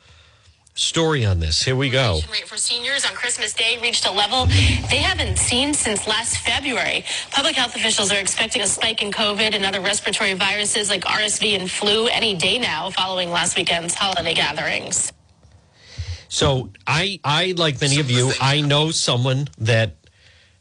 [0.78, 1.62] story on this.
[1.62, 2.20] Here we go.
[2.30, 7.04] rate for seniors on Christmas Day reached a level they haven't seen since last February.
[7.32, 11.58] Public health officials are expecting a spike in COVID and other respiratory viruses like RSV
[11.58, 15.12] and flu any day now following last weekend's holiday gatherings.
[16.28, 19.96] So I, I like many of you, I know someone that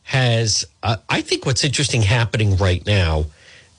[0.03, 0.65] has.
[0.81, 3.25] Uh, I think what's interesting happening right now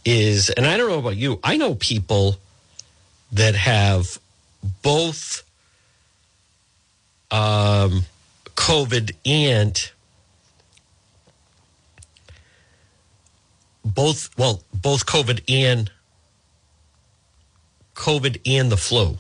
[0.05, 2.37] is, and I don't know about you, I know people
[3.33, 4.19] that have
[4.83, 5.43] both
[7.31, 8.05] um,
[8.57, 9.91] COVID and
[13.85, 15.91] both well both COVID and
[17.99, 19.19] COVID and the flu.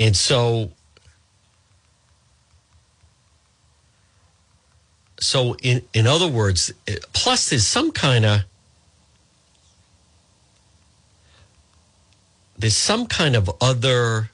[0.00, 0.70] And so,
[5.18, 6.72] so in, in other words,
[7.12, 8.40] plus there's some kind of,
[12.56, 14.30] there's some kind of other,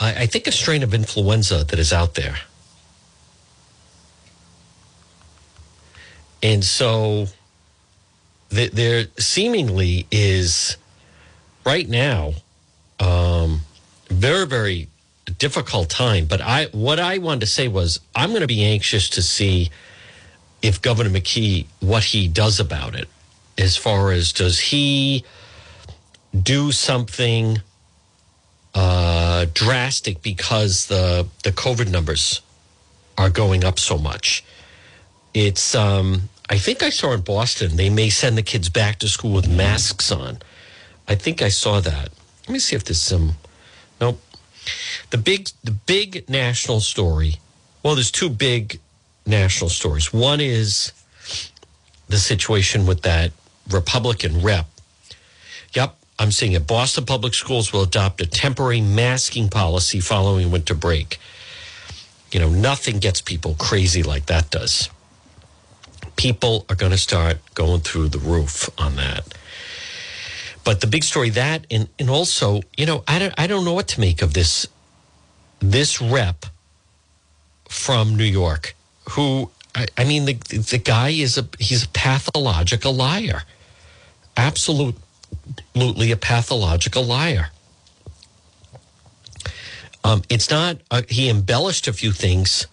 [0.00, 2.36] I, I think a strain of influenza that is out there.
[6.42, 7.26] And so
[8.50, 10.76] th- there seemingly is
[11.64, 12.34] right now,
[13.00, 13.60] um,
[14.08, 14.88] very very
[15.38, 19.10] difficult time but i what i wanted to say was i'm going to be anxious
[19.10, 19.70] to see
[20.62, 23.08] if governor mckee what he does about it
[23.58, 25.24] as far as does he
[26.40, 27.60] do something
[28.76, 32.42] uh, drastic because the the covid numbers
[33.18, 34.44] are going up so much
[35.32, 39.08] it's um i think i saw in boston they may send the kids back to
[39.08, 40.38] school with masks on
[41.08, 42.10] i think i saw that
[42.46, 43.34] let me see if there's some
[44.00, 44.20] Nope.
[45.10, 47.36] The big the big national story.
[47.82, 48.80] Well, there's two big
[49.24, 50.12] national stories.
[50.12, 50.92] One is
[52.08, 53.32] the situation with that
[53.70, 54.66] Republican rep.
[56.18, 56.66] I'm seeing it.
[56.66, 61.18] Boston Public Schools will adopt a temporary masking policy following winter break.
[62.32, 64.88] You know, nothing gets people crazy like that does.
[66.16, 69.34] People are going to start going through the roof on that.
[70.64, 73.74] But the big story that, and, and also, you know, I don't, I don't know
[73.74, 74.66] what to make of this,
[75.60, 76.46] this rep
[77.68, 78.74] from New York,
[79.10, 83.42] who, I, I mean, the, the guy is a, he's a pathological liar.
[84.36, 84.96] Absolute,
[85.48, 87.50] absolutely a pathological liar.
[90.04, 92.66] Um, it's not, uh, he embellished a few things.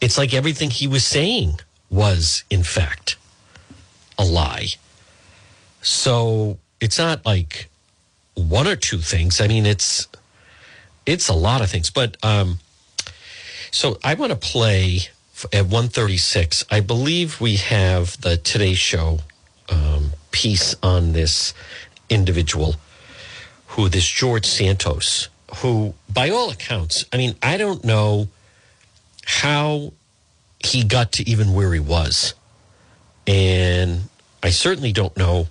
[0.00, 3.16] It's like everything he was saying was, in fact,
[4.18, 4.68] a lie.
[5.82, 7.68] So it's not like
[8.34, 9.40] one or two things.
[9.40, 10.08] I mean, it's
[11.04, 11.90] it's a lot of things.
[11.90, 12.58] But um,
[13.70, 15.00] so I want to play
[15.52, 16.64] at 136.
[16.70, 19.20] I believe we have the Today Show
[19.68, 21.54] um, piece on this
[22.08, 22.76] individual,
[23.68, 28.28] who this George Santos, who by all accounts, I mean, I don't know
[29.24, 29.92] how
[30.60, 32.34] he got to even where he was.
[33.26, 34.02] And
[34.42, 35.48] I certainly don't know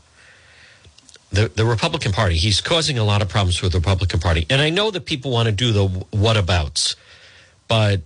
[1.31, 2.37] the, the Republican Party.
[2.37, 4.45] He's causing a lot of problems for the Republican Party.
[4.49, 6.95] And I know that people want to do the whatabouts,
[7.67, 8.01] but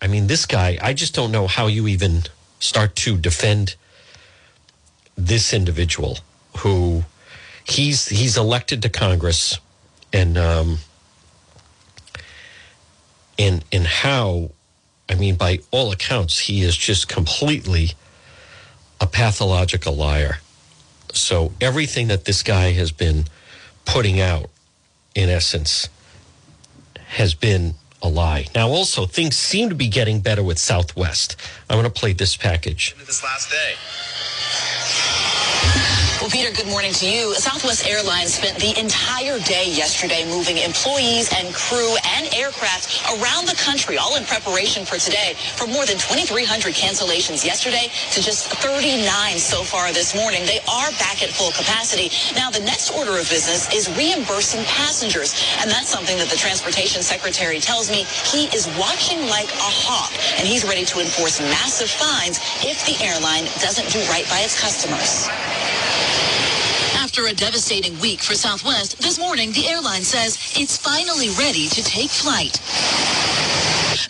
[0.00, 2.24] I mean, this guy, I just don't know how you even
[2.60, 3.76] start to defend
[5.16, 6.18] this individual
[6.58, 7.04] who
[7.64, 9.58] he's he's elected to Congress
[10.12, 10.78] and um
[13.38, 14.50] and and how
[15.08, 17.92] I mean by all accounts he is just completely
[19.00, 20.38] a pathological liar.
[21.12, 23.24] So everything that this guy has been
[23.84, 24.50] putting out
[25.14, 25.88] in essence
[27.06, 28.46] has been a lie.
[28.54, 31.36] Now also things seem to be getting better with Southwest.
[31.70, 32.94] I want to play this package.
[32.98, 33.74] This last day
[35.74, 37.34] you well, Peter, good morning to you.
[37.34, 43.54] Southwest Airlines spent the entire day yesterday moving employees and crew and aircraft around the
[43.54, 45.36] country, all in preparation for today.
[45.60, 50.90] From more than 2,300 cancellations yesterday to just 39 so far this morning, they are
[50.96, 52.08] back at full capacity.
[52.34, 57.02] Now, the next order of business is reimbursing passengers, and that's something that the Transportation
[57.02, 61.90] Secretary tells me he is watching like a hawk, and he's ready to enforce massive
[61.90, 65.28] fines if the airline doesn't do right by its customers.
[67.16, 71.82] After a devastating week for Southwest, this morning the airline says it's finally ready to
[71.82, 72.60] take flight.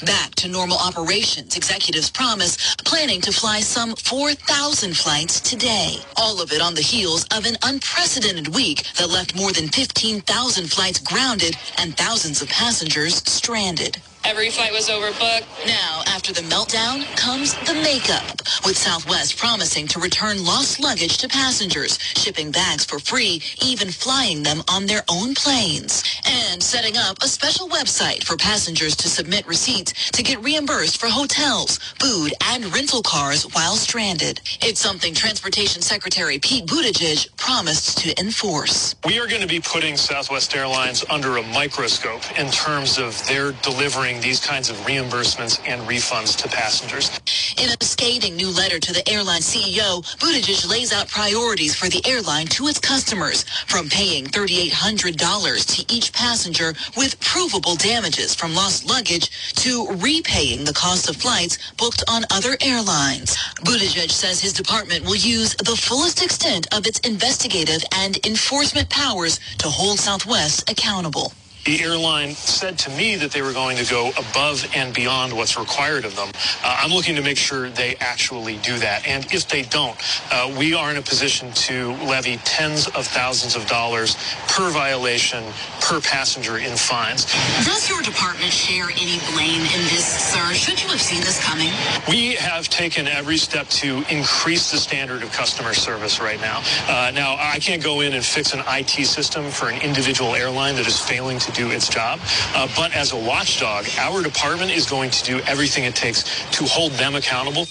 [0.05, 5.99] Back to normal operations, executives promise planning to fly some 4,000 flights today.
[6.17, 10.67] All of it on the heels of an unprecedented week that left more than 15,000
[10.67, 14.03] flights grounded and thousands of passengers stranded.
[14.27, 15.47] Every flight was overbooked.
[15.67, 21.29] Now, after the meltdown comes the makeup, with Southwest promising to return lost luggage to
[21.29, 27.17] passengers, shipping bags for free, even flying them on their own planes, and setting up
[27.23, 32.75] a special website for passengers to submit receipts to get reimbursed for hotels, food, and
[32.75, 34.41] rental cars while stranded.
[34.61, 38.97] It's something Transportation Secretary Pete Buttigieg promised to enforce.
[39.07, 43.53] We are going to be putting Southwest Airlines under a microscope in terms of their
[43.63, 47.11] delivering these kinds of reimbursements and refunds to passengers.
[47.59, 52.05] In a scathing new letter to the airline CEO, Buttigieg lays out priorities for the
[52.07, 58.89] airline to its customers, from paying $3,800 to each passenger with provable damages from lost
[58.89, 63.37] luggage to repaying the cost of flights booked on other airlines.
[63.65, 69.41] Buttigieg says his department will use the fullest extent of its investigative and enforcement powers
[69.59, 71.33] to hold Southwest accountable.
[71.67, 75.59] The airline said to me that they were going to go above and beyond what's
[75.59, 76.31] required of them.
[76.63, 79.05] Uh, I'm looking to make sure they actually do that.
[79.05, 79.99] And if they don't,
[80.33, 84.15] uh, we are in a position to levy tens of thousands of dollars
[84.47, 85.43] per violation
[85.81, 87.25] per passenger in fines.
[87.67, 90.55] Does your department share any blame in this, sir?
[90.55, 91.73] Should you have seen this coming?
[92.09, 96.63] We have taken every step to increase the standard of customer service right now.
[96.87, 100.77] Uh, now, I can't go in and fix an IT system for an individual airline
[100.77, 102.21] that is failing to do its job.
[102.55, 106.65] Uh, but as a watchdog, our department is going to do everything it takes to
[106.65, 107.67] hold them accountable.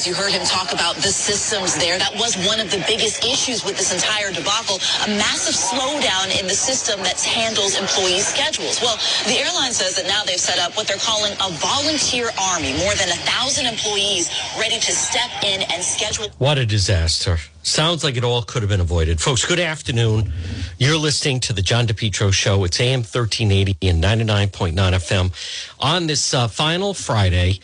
[0.00, 1.98] Guys, you heard him talk about the systems there.
[1.98, 6.46] That was one of the biggest issues with this entire debacle, a massive slowdown in
[6.46, 8.80] the system that handles employee schedules.
[8.80, 12.72] Well, the airline says that now they've set up what they're calling a volunteer army,
[12.78, 16.28] more than a thousand employees ready to step in and schedule.
[16.38, 17.36] What a disaster.
[17.62, 19.20] Sounds like it all could have been avoided.
[19.20, 20.32] Folks, good afternoon.
[20.78, 22.64] You're listening to the John DePetro Show.
[22.64, 27.60] It's AM 1380 and 99.9 FM on this uh, final Friday.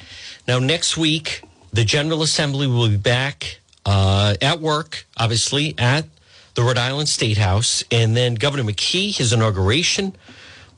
[0.46, 1.45] Now, next week,
[1.76, 6.06] the General Assembly will be back uh, at work, obviously, at
[6.54, 7.84] the Rhode Island State House.
[7.90, 10.16] And then Governor McKee, his inauguration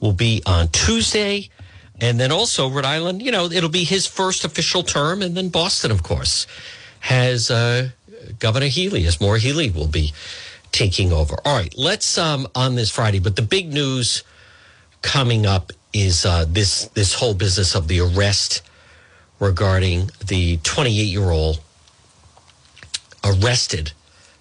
[0.01, 1.51] will be on Tuesday.
[2.01, 5.23] And then also Rhode Island, you know, it'll be his first official term.
[5.23, 6.49] And then Boston, of course.
[7.01, 7.91] has uh,
[8.41, 10.13] Governor Healey, as Maura Healey will be
[10.73, 11.37] taking over.
[11.45, 13.21] All right, let's um, on this Friday.
[13.21, 14.25] But the big news
[15.03, 18.63] coming up is uh, this this whole business of the arrest
[19.41, 21.61] regarding the 28 year old
[23.25, 23.93] arrested.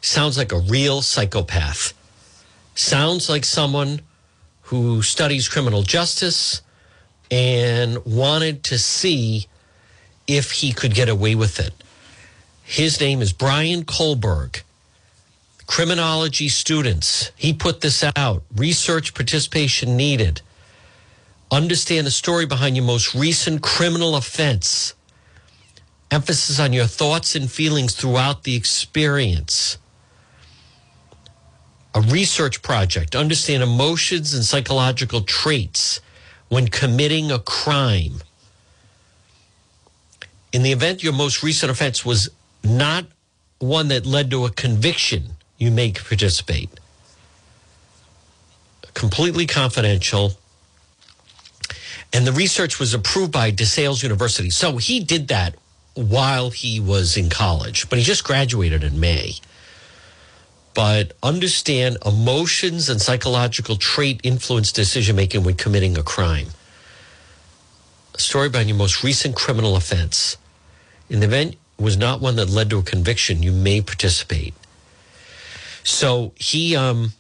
[0.02, 1.94] Sounds like a real psychopath.
[2.76, 4.02] Sounds like someone
[4.64, 6.62] who studies criminal justice
[7.32, 9.48] and wanted to see
[10.28, 11.74] if he could get away with it.
[12.64, 14.62] His name is Brian Kohberger.
[15.68, 18.44] Criminology students, he put this out.
[18.56, 20.42] Research participation needed.
[21.52, 24.94] Understand the story behind your most recent criminal offense.
[26.12, 29.78] Emphasis on your thoughts and feelings throughout the experience.
[31.96, 33.16] A research project.
[33.16, 36.02] Understand emotions and psychological traits
[36.50, 38.22] when committing a crime.
[40.52, 42.30] In the event your most recent offense was
[42.64, 43.06] not
[43.60, 46.70] one that led to a conviction, you may participate.
[48.94, 50.34] Completely confidential.
[52.14, 54.50] And the research was approved by DeSales University.
[54.50, 55.56] So he did that
[55.94, 59.34] while he was in college, but he just graduated in May.
[60.74, 66.48] But understand emotions and psychological trait influence decision making when committing a crime.
[68.14, 70.38] A story about your most recent criminal offense.
[71.10, 74.54] In the event was not one that led to a conviction, you may participate.
[75.84, 77.14] So he, um,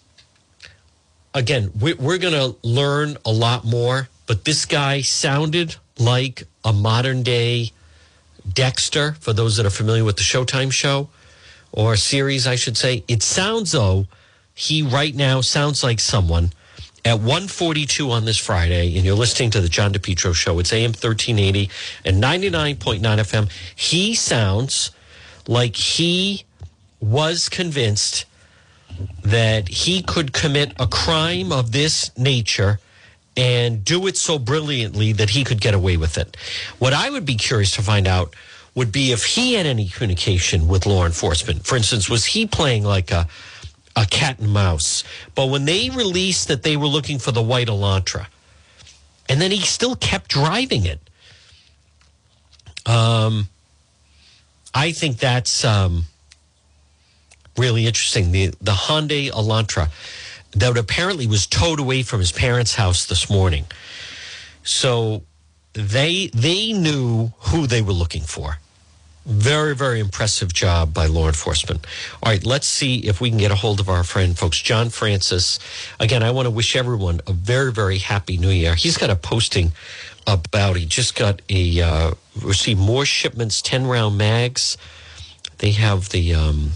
[1.34, 6.74] again, we, we're going to learn a lot more, but this guy sounded like a
[6.74, 7.72] modern day
[8.54, 11.10] Dexter, for those that are familiar with the Showtime show
[11.72, 13.04] or series, I should say.
[13.08, 14.08] It sounds though
[14.54, 16.52] he right now sounds like someone
[17.04, 20.60] at 142 on this Friday, and you're listening to the John DePetro show.
[20.60, 21.70] It's AM 1380
[22.06, 23.52] and 99.9 FM.
[23.76, 24.92] He sounds
[25.48, 26.44] like he
[27.00, 28.26] was convinced
[29.24, 32.80] that he could commit a crime of this nature
[33.38, 36.36] and do it so brilliantly that he could get away with it.
[36.80, 38.36] What I would be curious to find out
[38.74, 41.66] would be if he had any communication with law enforcement.
[41.66, 43.28] For instance, was he playing like a
[43.96, 45.04] a cat and mouse?
[45.34, 48.28] But when they released that they were looking for the white Elantra,
[49.30, 51.00] and then he still kept driving it.
[52.86, 53.50] Um,
[54.74, 56.06] I think that's um,
[57.58, 58.32] really interesting.
[58.32, 59.90] The the Hyundai Elantra
[60.62, 63.66] that apparently was towed away from his parents' house this morning.
[64.64, 65.24] So
[65.74, 68.58] they they knew who they were looking for.
[69.26, 71.86] Very, very impressive job by law enforcement.
[72.24, 74.58] All right, let's see if we can get a hold of our friend, folks.
[74.62, 75.60] John Francis.
[76.00, 78.74] Again, I want to wish everyone a very, very happy new year.
[78.76, 79.74] He's got a posting
[80.26, 84.78] about, he just got a, uh, received more shipments, 10 round mags.
[85.58, 86.72] They have the, um,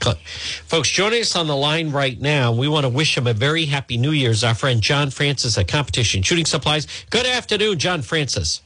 [0.00, 3.66] Folks, joining us on the line right now, we want to wish him a very
[3.66, 4.42] happy New Year's.
[4.42, 6.86] Our friend John Francis at Competition Shooting Supplies.
[7.10, 8.62] Good afternoon, John Francis.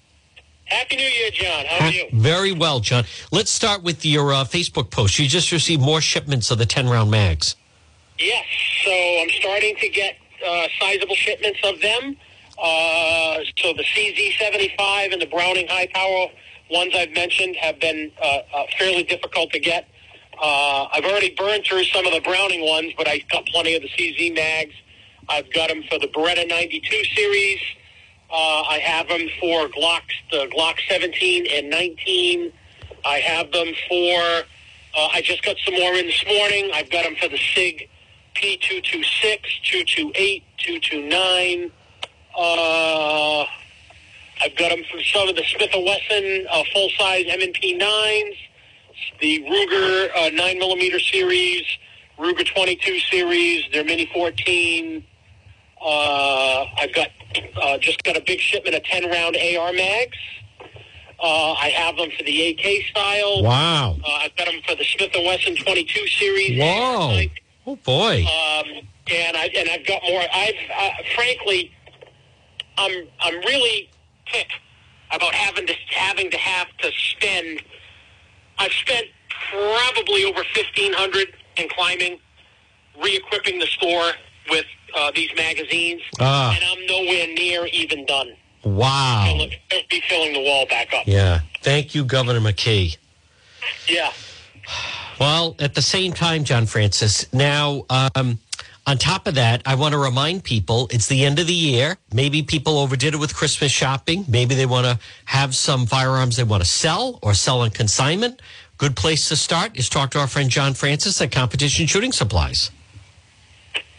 [0.67, 1.67] Happy New Year, John.
[1.67, 2.07] How are you?
[2.13, 3.05] Very well, John.
[3.31, 5.19] Let's start with your uh, Facebook post.
[5.19, 7.57] You just received more shipments of the 10 round mags.
[8.19, 8.45] Yes,
[8.85, 10.17] so I'm starting to get
[10.47, 12.17] uh, sizable shipments of them.
[12.57, 16.29] Uh, so the CZ75 and the Browning high power
[16.71, 19.89] ones I've mentioned have been uh, uh, fairly difficult to get.
[20.41, 23.83] Uh, I've already burned through some of the Browning ones, but I got plenty of
[23.83, 24.75] the CZ mags.
[25.29, 27.61] I've got them for the Beretta 92 series.
[28.31, 32.53] Uh, I have them for Glocks, the Glock 17 and 19.
[33.05, 34.45] I have them for.
[34.97, 36.71] Uh, I just got some more in this morning.
[36.73, 37.89] I've got them for the Sig
[38.35, 41.71] P226, 228, 229.
[42.37, 43.47] Uh,
[44.43, 48.37] I've got them for some of the Smith & Wesson uh, full-size M&P 9s,
[49.21, 51.63] the Ruger uh, 9 millimeter series,
[52.19, 55.05] Ruger 22 series, their Mini 14.
[55.81, 57.09] Uh, I've got
[57.61, 60.17] uh, just got a big shipment of 10 round AR mags.
[61.21, 63.43] Uh, I have them for the AK style.
[63.43, 63.99] Wow.
[64.05, 66.61] Uh, I've got them for the Smith & Wesson 22 series.
[66.61, 67.25] Whoa.
[67.67, 68.25] Oh, boy.
[68.25, 70.23] Um, and I and I've got more.
[70.33, 71.73] I've uh, frankly,
[72.77, 73.91] I'm I'm really
[74.27, 74.53] ticked
[75.11, 77.63] about having to having to have to spend.
[78.59, 79.07] I've spent
[79.51, 82.19] probably over fifteen hundred in climbing,
[83.03, 84.13] re-equipping the store
[84.51, 84.65] with
[84.97, 86.55] uh, these magazines, Ah.
[86.55, 88.35] and I'm nowhere near even done.
[88.65, 89.25] Wow.
[89.41, 89.49] I'll
[89.91, 91.07] be filling the wall back up.
[91.07, 91.41] Yeah.
[91.63, 92.97] Thank you, Governor McKee.
[93.89, 94.13] Yeah.
[95.21, 98.39] Well, at the same time, John Francis, now, um,
[98.87, 101.97] on top of that, I want to remind people it's the end of the year.
[102.13, 104.25] Maybe people overdid it with Christmas shopping.
[104.29, 108.41] Maybe they want to have some firearms they want to sell or sell on consignment
[108.79, 112.71] good place to start is talk to our friend John Francis at Competition Shooting Supplies.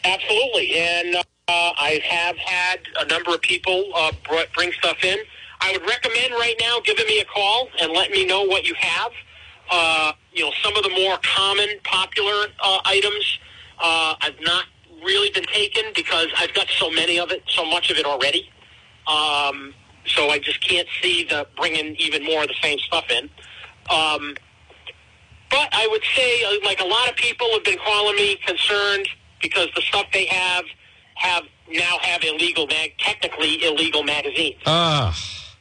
[0.03, 4.11] Absolutely, and uh, I have had a number of people uh,
[4.53, 5.17] bring stuff in.
[5.61, 8.75] I would recommend right now giving me a call and let me know what you
[8.77, 9.11] have.
[9.71, 13.39] Uh, you know, some of the more common, popular uh, items
[13.79, 14.65] uh, I've not
[15.06, 18.49] really been taken because I've got so many of it, so much of it already.
[19.08, 19.74] Um,
[20.06, 23.30] so I just can't see the bringing even more of the same stuff in.
[23.89, 24.36] Um,
[25.49, 29.08] but I would say, uh, like a lot of people have been calling me concerned
[29.41, 30.66] because the stuff they have
[31.16, 34.60] have now have illegal, mag- technically illegal magazines.
[34.66, 35.16] Ah.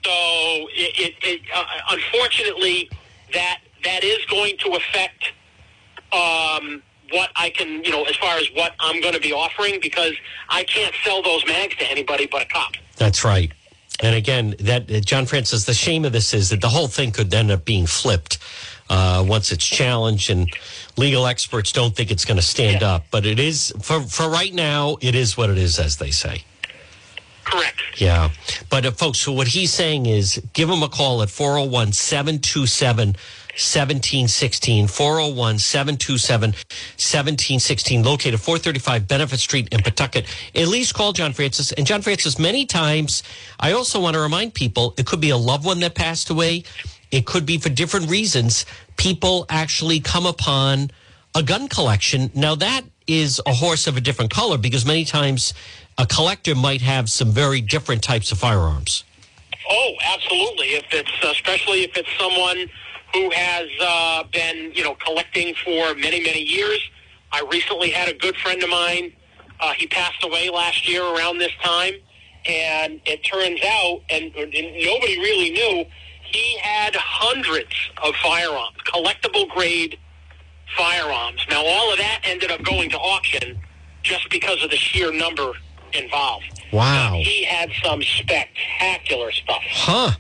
[0.05, 2.91] So it, it, it uh, unfortunately
[3.33, 5.33] that that is going to affect
[6.13, 6.83] um,
[7.15, 10.15] what I can, you know, as far as what I'm going to be offering because
[10.49, 12.73] I can't sell those mags to anybody but a cop.
[12.97, 13.53] That's right.
[14.03, 17.13] And again, that uh, John Francis, the shame of this is that the whole thing
[17.13, 18.39] could end up being flipped
[18.91, 20.53] uh, once it's challenged, and
[20.97, 23.07] legal experts don't think it's going to stand up.
[23.11, 24.99] But it is for for right now.
[25.01, 26.43] It is what it is, as they say.
[27.45, 27.81] Correct.
[27.97, 28.31] Yeah.
[28.69, 33.17] But uh, folks, so what he's saying is give him a call at 401 727
[33.55, 34.89] 1716.
[34.89, 40.27] 401 727 1716, located 435 Benefit Street in Pawtucket.
[40.55, 41.73] At least call John Francis.
[41.73, 43.23] And John Francis, many times,
[43.61, 46.65] I also want to remind people it could be a loved one that passed away,
[47.11, 48.67] it could be for different reasons.
[48.97, 50.91] People actually come upon
[51.35, 52.31] a gun collection.
[52.35, 55.55] Now, that is a horse of a different color because many times
[55.99, 59.05] a collector might have some very different types of firearms.
[59.71, 60.67] Oh, absolutely.
[60.75, 62.69] If it's uh, especially if it's someone
[63.15, 66.81] who has uh, been, you know, collecting for many, many years.
[67.33, 69.13] I recently had a good friend of mine.
[69.61, 71.95] Uh, he passed away last year around this time,
[72.45, 75.85] and it turns out, and, and nobody really knew,
[76.25, 79.97] he had hundreds of firearms, collectible grade
[80.77, 81.41] firearms.
[81.49, 83.61] Now, all of that ended up going to auction
[84.03, 85.53] just because of the sheer number
[85.93, 86.63] involved.
[86.73, 87.21] Wow.
[87.23, 89.63] He had some spectacular stuff.
[89.67, 90.11] Huh.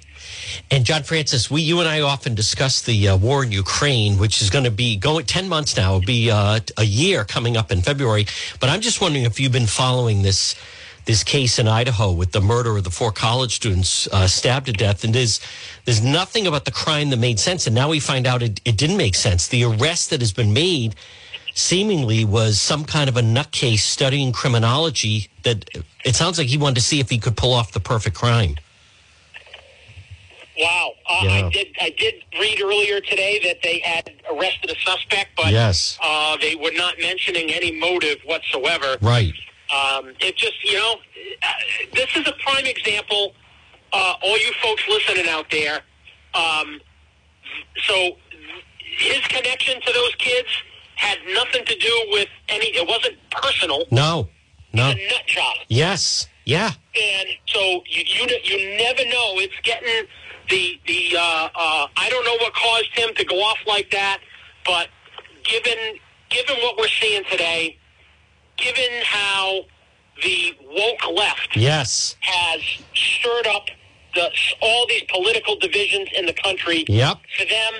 [0.70, 4.42] And John Francis, we, you and I often discuss the uh, war in Ukraine, which
[4.42, 7.70] is going to be going 10 months now, It'll be uh, a year coming up
[7.70, 8.26] in February.
[8.61, 10.55] But I'm just wondering if you've been following this
[11.05, 14.72] this case in Idaho with the murder of the four college students uh, stabbed to
[14.72, 15.05] death.
[15.05, 15.40] And there's,
[15.84, 17.66] there's nothing about the crime that made sense.
[17.66, 19.49] And now we find out it, it didn't make sense.
[19.49, 20.95] The arrest that has been made
[21.55, 25.68] seemingly was some kind of a nutcase studying criminology that
[26.05, 28.57] it sounds like he wanted to see if he could pull off the perfect crime.
[30.59, 31.30] Wow, uh, Yeah.
[31.46, 31.66] I did.
[31.80, 35.98] I did read earlier today that they had arrested a suspect, but Yes.
[36.02, 38.96] uh, they were not mentioning any motive whatsoever.
[39.00, 39.32] Right.
[39.74, 41.00] Um, it just, you know,
[41.42, 41.46] uh,
[41.94, 43.34] this is a prime example.
[43.92, 45.80] Uh, all you folks listening out there.
[46.34, 46.80] Um,
[47.86, 48.16] so
[48.78, 50.48] his connection to those kids
[50.96, 52.66] had nothing to do with any.
[52.76, 53.84] It wasn't personal.
[53.90, 54.28] No.
[54.72, 54.90] No.
[54.90, 55.57] A nut job.
[55.68, 56.28] Yes.
[56.44, 56.70] Yeah.
[57.00, 59.38] And so you you you never know.
[59.40, 60.07] It's getting
[60.49, 64.18] the the uh, uh, I don't know what caused him to go off like that,
[64.64, 64.88] but
[65.45, 65.99] given
[66.30, 67.78] given what we're seeing today,
[68.57, 69.62] given how
[70.22, 72.16] the woke left Yes.
[72.20, 72.61] has
[72.95, 73.66] stirred up
[74.14, 74.30] the
[74.61, 76.84] all these political divisions in the country.
[76.88, 77.18] Yep.
[77.36, 77.72] For them,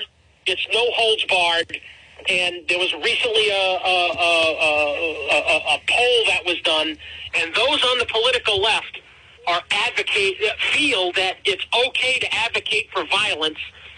[0.45, 1.79] it's no holds barred.
[2.27, 6.97] And there was recently a, a, a, a, a, a poll that was done,
[7.35, 8.99] and those on the political left
[9.47, 10.37] are advocate
[10.73, 13.57] feel that it's okay to advocate for violence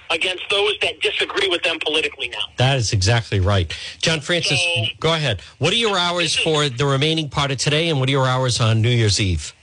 [0.10, 2.39] against those that disagree with them politically now.
[2.58, 3.76] That is exactly right.
[4.00, 4.62] John Francis,
[5.00, 5.41] go ahead.
[5.58, 8.62] What are your hours for the remaining part of today, and what are your hours
[8.62, 9.54] on New Year's Eve?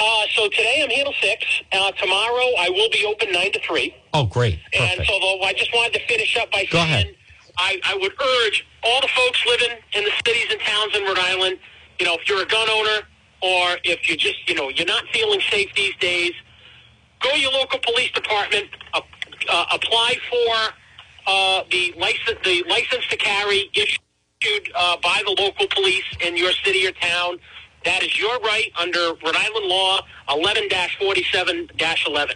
[0.00, 1.44] Uh, so today I'm here till six.
[1.72, 3.94] Uh, tomorrow I will be open nine to three.
[4.14, 4.60] Oh, great.
[4.78, 7.14] And so though, I just wanted to finish up by Go saying.
[7.58, 11.18] I, I would urge all the folks living in the cities and towns in Rhode
[11.18, 11.58] Island,
[11.98, 13.07] you know, if you're a gun owner
[13.40, 16.32] or if you just, you know, you're not feeling safe these days,
[17.20, 19.00] go to your local police department, uh,
[19.48, 20.74] uh, apply for
[21.26, 26.52] uh, the license, the license to carry issued uh, by the local police in your
[26.64, 27.38] city or town.
[27.84, 32.34] That is your right under Rhode Island law 11-47-11.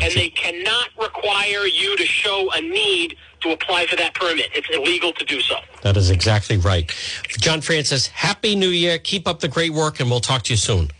[0.00, 4.48] And they cannot require you to show a need to apply for that permit.
[4.54, 5.56] It's illegal to do so.
[5.82, 6.90] That is exactly right.
[7.28, 8.98] John Francis, Happy New Year.
[8.98, 10.90] Keep up the great work, and we'll talk to you soon.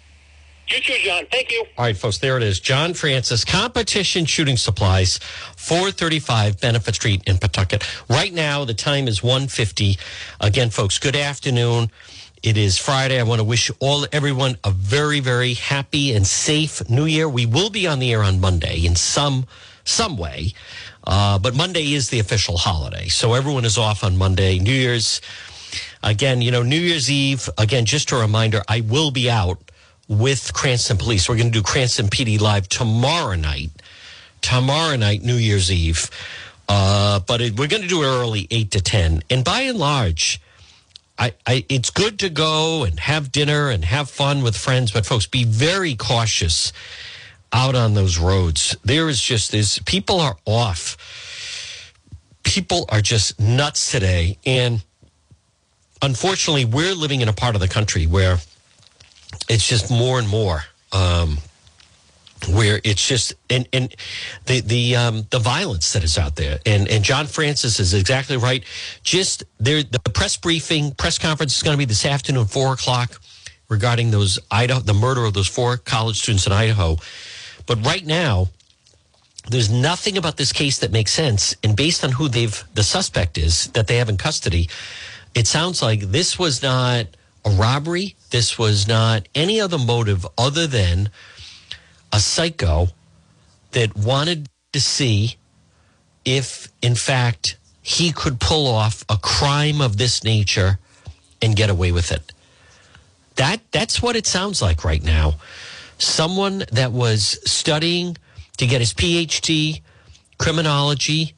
[0.69, 1.27] You too, John.
[1.31, 1.65] Thank you.
[1.77, 2.59] All right, folks, there it is.
[2.61, 5.19] John Francis, Competition Shooting Supplies,
[5.57, 7.85] 435 Benefit Street in Pawtucket.
[8.09, 9.99] Right now, the time is 1.50.
[10.41, 11.91] Again, folks, good afternoon.
[12.43, 13.19] It is Friday.
[13.19, 17.29] I want to wish all everyone a very, very happy and safe New Year.
[17.29, 19.47] We will be on the air on Monday in some
[19.85, 20.53] some way.
[21.07, 23.09] Uh, but Monday is the official holiday.
[23.09, 24.59] So everyone is off on Monday.
[24.59, 25.21] New Year's,
[26.03, 29.59] again, you know, New Year's Eve, again, just a reminder, I will be out
[30.09, 31.29] with Cranston Police.
[31.29, 33.71] We're going to do Cranston PD Live tomorrow night.
[34.41, 36.11] Tomorrow night, New Year's Eve.
[36.69, 39.23] Uh, but it, we're going to do it early, 8 to 10.
[39.31, 40.41] And by and large,
[41.19, 45.07] I, I, it's good to go and have dinner and have fun with friends, but
[45.07, 46.73] folks, be very cautious
[47.55, 48.77] out on those roads.
[48.85, 50.97] There is just this people are off.
[52.43, 54.37] People are just nuts today.
[54.45, 54.83] And
[56.03, 58.39] unfortunately, we're living in a part of the country where
[59.49, 60.65] it's just more and more.
[60.93, 61.39] Um,
[62.51, 63.95] where it's just and and
[64.45, 68.37] the the um, the violence that is out there and and John Francis is exactly
[68.37, 68.63] right.
[69.03, 73.19] Just there, the press briefing press conference is going to be this afternoon, four o'clock,
[73.71, 76.99] regarding those Idaho the murder of those four college students in Idaho.
[77.67, 78.49] But right now,
[79.49, 81.55] there's nothing about this case that makes sense.
[81.63, 84.69] And based on who they've the suspect is that they have in custody,
[85.35, 87.07] it sounds like this was not
[87.45, 88.17] a robbery.
[88.31, 91.11] This was not any other motive other than
[92.13, 92.89] a psycho
[93.73, 95.37] that wanted to see
[96.25, 100.79] if, in fact, he could pull off a crime of this nature
[101.43, 102.33] and get away with it.
[103.37, 105.35] That that's what it sounds like right now.
[106.05, 108.17] Someone that was studying
[108.59, 109.81] to get his PhD
[110.39, 111.35] criminology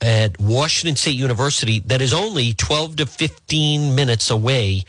[0.00, 4.82] at Washington State University that is only 12 to 15 minutes away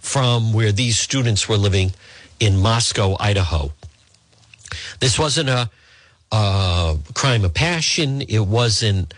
[0.00, 1.92] from where these students were living
[2.40, 3.72] in Moscow, Idaho.
[5.00, 5.70] This wasn't a,
[6.32, 8.22] a crime of passion.
[8.22, 9.12] It wasn't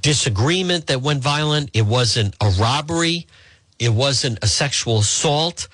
[0.00, 1.70] disagreement that went violent.
[1.74, 3.26] It wasn't a robbery.
[3.80, 5.66] It wasn't a sexual assault.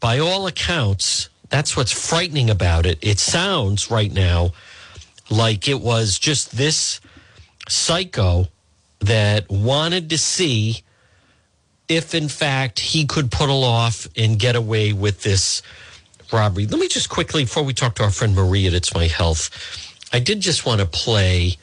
[0.00, 2.98] By all accounts, that's what's frightening about it.
[3.02, 4.52] It sounds right now
[5.30, 7.00] like it was just this
[7.68, 8.48] psycho
[9.00, 10.82] that wanted to see
[11.88, 15.62] if, in fact, he could pull off and get away with this
[16.32, 16.66] robbery.
[16.66, 19.50] Let me just quickly, before we talk to our friend Marie at It's My Health,
[20.12, 21.56] I did just want to play.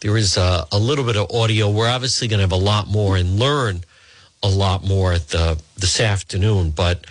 [0.00, 1.70] There is a, a little bit of audio.
[1.70, 3.84] We're obviously going to have a lot more and learn
[4.42, 7.06] a lot more at the, this afternoon, but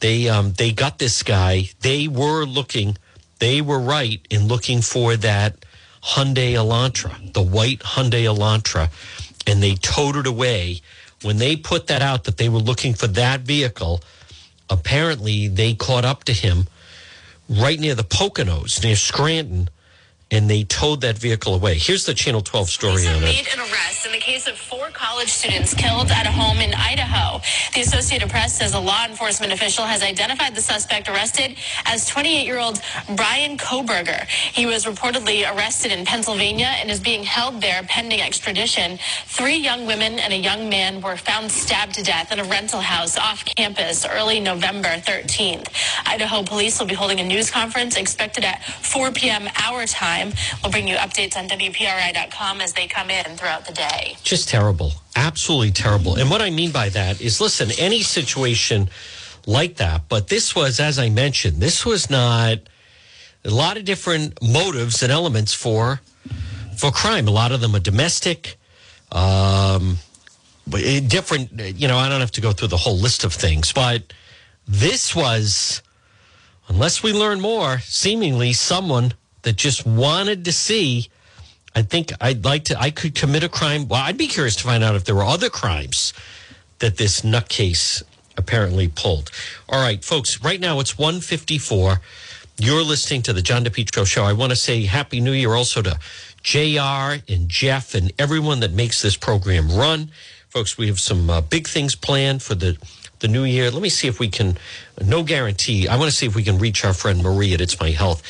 [0.00, 1.70] they um, they got this guy.
[1.80, 2.96] They were looking.
[3.38, 5.64] They were right in looking for that
[6.02, 8.90] Hyundai Elantra, the white Hyundai Elantra,
[9.46, 10.80] and they towed it away.
[11.22, 14.02] When they put that out that they were looking for that vehicle,
[14.70, 16.66] apparently they caught up to him
[17.48, 19.68] right near the Poconos, near Scranton,
[20.30, 21.74] and they towed that vehicle away.
[21.74, 23.20] Here's the Channel 12 story on it.
[23.20, 24.56] made an arrest in the case of
[25.10, 27.40] college students killed at a home in Idaho.
[27.74, 32.80] The Associated Press says a law enforcement official has identified the suspect arrested as 28-year-old
[33.16, 34.24] Brian Kohberger.
[34.28, 39.00] He was reportedly arrested in Pennsylvania and is being held there pending extradition.
[39.24, 42.80] Three young women and a young man were found stabbed to death in a rental
[42.80, 45.66] house off campus early November 13th.
[46.06, 49.48] Idaho police will be holding a news conference expected at 4 p.m.
[49.56, 50.32] our time.
[50.62, 54.16] We'll bring you updates on WPRI.com as they come in throughout the day.
[54.22, 54.92] Just terrible.
[55.16, 56.16] Absolutely terrible.
[56.16, 58.88] And what I mean by that is listen, any situation
[59.46, 62.58] like that, but this was, as I mentioned, this was not
[63.44, 66.00] a lot of different motives and elements for
[66.76, 67.26] for crime.
[67.28, 68.58] A lot of them are domestic.
[69.12, 69.98] Um,
[70.66, 73.34] but it- different, you know, I don't have to go through the whole list of
[73.34, 74.12] things, but
[74.68, 75.82] this was,
[76.68, 81.08] unless we learn more, seemingly someone that just wanted to see.
[81.74, 83.88] I think I'd like to, I could commit a crime.
[83.88, 86.12] Well, I'd be curious to find out if there were other crimes
[86.80, 88.02] that this nutcase
[88.36, 89.30] apparently pulled.
[89.68, 92.00] All right, folks, right now it's 154.
[92.58, 94.24] You're listening to the John DePetro show.
[94.24, 95.98] I want to say Happy New Year also to
[96.42, 100.10] JR and Jeff and everyone that makes this program run.
[100.48, 102.76] Folks, we have some uh, big things planned for the,
[103.20, 103.70] the new year.
[103.70, 104.58] Let me see if we can,
[105.04, 105.86] no guarantee.
[105.86, 108.22] I want to see if we can reach our friend Marie at It's My Health.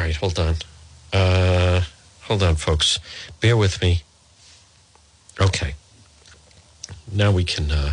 [0.00, 0.54] All right, hold on.
[1.12, 1.82] Uh,
[2.22, 3.00] hold on, folks.
[3.42, 4.00] Bear with me.
[5.38, 5.74] Okay.
[7.12, 7.70] Now we can.
[7.70, 7.92] Uh,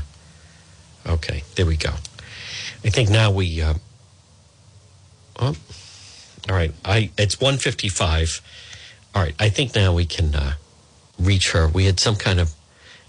[1.06, 1.90] okay, there we go.
[2.86, 3.62] I think now we.
[3.62, 3.74] Uh,
[5.38, 5.54] oh,
[6.50, 6.72] all right.
[6.86, 8.40] I it's one fifty five.
[9.14, 9.36] All right.
[9.38, 10.54] I think now we can uh,
[11.20, 11.68] reach her.
[11.68, 12.54] We had some kind of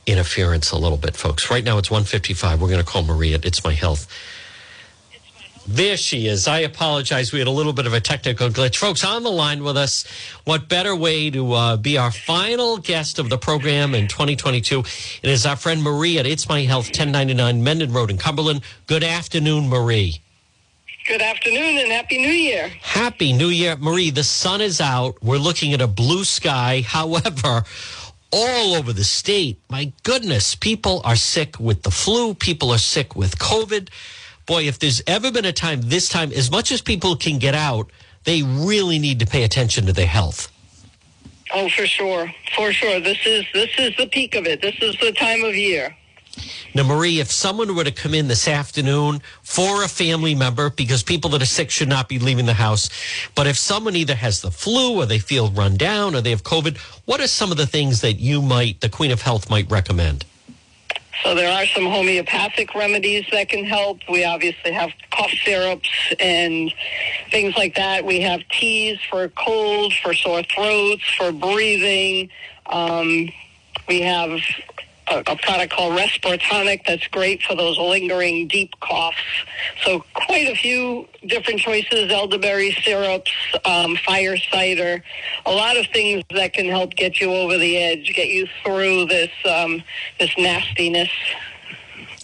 [0.07, 1.53] interference a little bit, folks.
[1.53, 2.61] Right now it's one fifty five.
[2.61, 3.39] We're going to call Maria.
[3.45, 4.09] It's my health.
[5.71, 6.49] There she is.
[6.49, 7.31] I apologize.
[7.31, 8.79] We had a little bit of a technical glitch.
[8.79, 10.07] Folks, on the line with us,
[10.45, 14.79] what better way to uh, be our final guest of the program in 2022?
[14.79, 18.63] It is our friend Marie at It's My Health, 1099 Mendon Road in Cumberland.
[18.87, 20.23] Good afternoon, Marie.
[21.07, 22.69] Good afternoon and Happy New Year.
[22.81, 23.77] Happy New Year.
[23.77, 25.23] Marie, the sun is out.
[25.23, 26.81] We're looking at a blue sky.
[26.87, 27.65] However,
[28.33, 32.33] all over the state, my goodness, people are sick with the flu.
[32.33, 33.91] People are sick with COVID.
[34.49, 37.55] Boy, if there's ever been a time, this time, as much as people can get
[37.55, 37.91] out,
[38.25, 40.51] they really need to pay attention to their health.
[41.53, 42.99] Oh, for sure, for sure.
[42.99, 44.63] This is this is the peak of it.
[44.63, 45.95] This is the time of year.
[46.75, 51.03] Now, Marie, if someone were to come in this afternoon for a family member, because
[51.03, 52.89] people that are sick should not be leaving the house,
[53.35, 56.43] but if someone either has the flu or they feel run down or they have
[56.43, 59.71] COVID, what are some of the things that you might, the Queen of Health, might
[59.71, 60.25] recommend?
[61.23, 64.01] So there are some homeopathic remedies that can help.
[64.09, 65.91] We obviously have cough syrups
[66.21, 66.73] and
[67.31, 68.05] things like that.
[68.05, 72.31] We have teas for cold, for sore throats, for breathing.
[72.67, 73.31] Um,
[73.89, 74.39] we have
[75.11, 79.17] a, a product called Respiratonic that's great for those lingering deep coughs.
[79.85, 83.33] So quite a few different choices: elderberry syrups,
[83.65, 85.03] um, fire cider,
[85.47, 89.07] a lot of things that can help get you over the edge, get you through
[89.07, 89.83] this um,
[90.19, 91.11] this nastiness.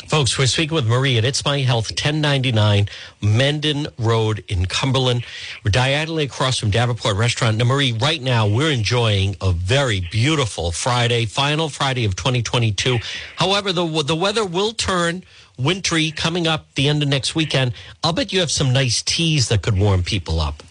[0.08, 2.88] Folks, we're speaking with Marie at It's My Health, 1099
[3.22, 5.24] Mendon Road in Cumberland.
[5.64, 7.56] We're diagonally across from Davenport Restaurant.
[7.56, 12.98] Now, Marie, right now we're enjoying a very beautiful Friday, final Friday of 2022.
[13.36, 15.24] However, the, the weather will turn
[15.58, 17.72] wintry coming up the end of next weekend.
[18.02, 20.62] I'll bet you have some nice teas that could warm people up.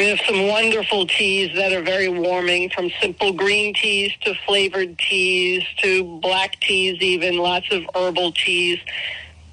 [0.00, 4.98] We have some wonderful teas that are very warming, from simple green teas to flavored
[4.98, 8.78] teas to black teas, even lots of herbal teas.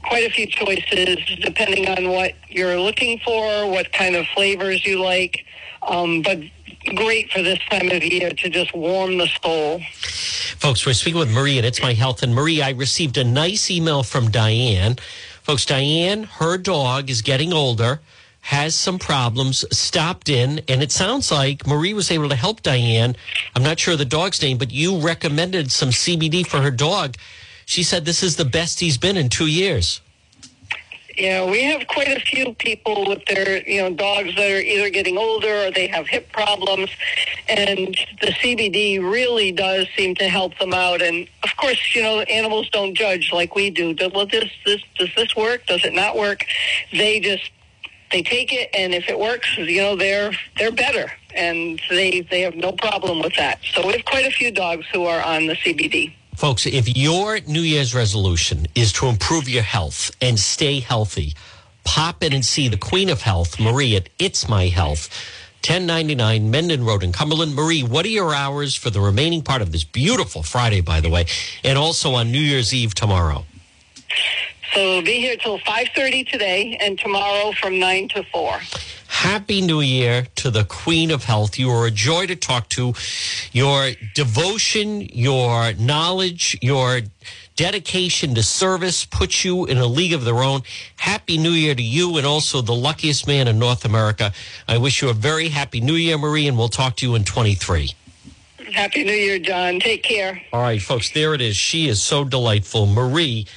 [0.06, 5.04] Quite a few choices depending on what you're looking for, what kind of flavors you
[5.04, 5.44] like.
[5.82, 6.40] Um, but
[6.96, 9.82] great for this time of year to just warm the soul.
[9.92, 12.24] Folks, we're speaking with Marie, and it's my health.
[12.24, 14.96] And Marie, I received a nice email from Diane.
[15.44, 18.00] Folks, Diane, her dog is getting older
[18.48, 23.14] has some problems, stopped in, and it sounds like Marie was able to help Diane.
[23.54, 27.18] I'm not sure the dog's name, but you recommended some CBD for her dog.
[27.66, 30.00] She said this is the best he's been in two years.
[31.18, 34.92] Yeah, we have quite a few people with their, you know, dogs that are either
[34.92, 36.90] getting older or they have hip problems,
[37.50, 41.02] and the CBD really does seem to help them out.
[41.02, 43.94] And of course, you know, animals don't judge like we do.
[44.14, 45.66] Well, this, this, does this work?
[45.66, 46.46] Does it not work?
[46.94, 47.52] They just
[48.12, 52.42] they take it, and if it works, you know they're they're better, and they they
[52.42, 53.60] have no problem with that.
[53.74, 56.14] So we have quite a few dogs who are on the CBD.
[56.36, 61.34] Folks, if your New Year's resolution is to improve your health and stay healthy,
[61.84, 65.10] pop in and see the Queen of Health, Marie at It's My Health.
[65.68, 67.56] 1099 Mendon Road in Cumberland.
[67.56, 71.10] Marie, what are your hours for the remaining part of this beautiful Friday, by the
[71.10, 71.26] way,
[71.64, 73.44] and also on New Year's Eve tomorrow?
[74.74, 78.60] So we'll be here till 5.30 today and tomorrow from 9 to 4.
[79.08, 81.58] Happy New Year to the Queen of Health.
[81.58, 82.94] You are a joy to talk to.
[83.52, 87.02] Your devotion, your knowledge, your
[87.56, 90.62] dedication to service puts you in a league of their own.
[90.98, 94.32] Happy New Year to you and also the luckiest man in North America.
[94.68, 97.24] I wish you a very happy New Year, Marie, and we'll talk to you in
[97.24, 97.92] 23.
[98.74, 99.80] Happy New Year, John.
[99.80, 100.42] Take care.
[100.52, 101.56] All right, folks, there it is.
[101.56, 102.86] She is so delightful.
[102.86, 103.48] Marie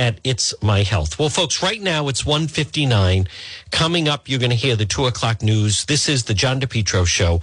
[0.00, 1.18] at It's My Health.
[1.18, 3.28] Well, folks, right now it's 159.
[3.70, 5.84] Coming up, you're going to hear the 2 o'clock news.
[5.84, 7.42] This is the John DePetro Show,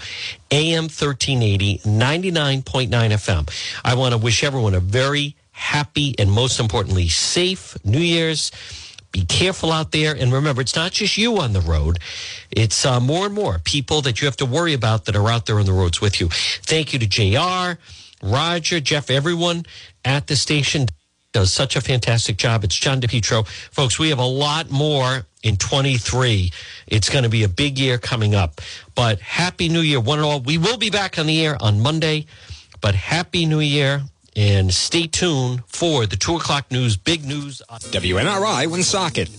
[0.50, 3.80] AM 1380, 99.9 FM.
[3.86, 8.52] I want to wish everyone a very happy and most importantly, safe New Year's.
[9.12, 10.16] Be careful out there.
[10.16, 12.00] And remember, it's not just you on the road.
[12.50, 15.46] It's uh, more and more people that you have to worry about that are out
[15.46, 16.30] there on the roads with you.
[16.30, 17.80] Thank you to JR,
[18.26, 19.68] Roger, Jeff, everyone
[20.04, 20.88] at the station
[21.38, 22.64] does such a fantastic job.
[22.64, 23.48] It's John DePetro.
[23.48, 26.52] Folks, we have a lot more in 23.
[26.88, 28.60] It's going to be a big year coming up.
[28.96, 30.40] But Happy New Year, one and all.
[30.40, 32.26] We will be back on the air on Monday,
[32.82, 34.02] but Happy New Year.
[34.36, 37.62] And stay tuned for the two o'clock news, big news.
[37.70, 39.30] WNRI Woonsocket.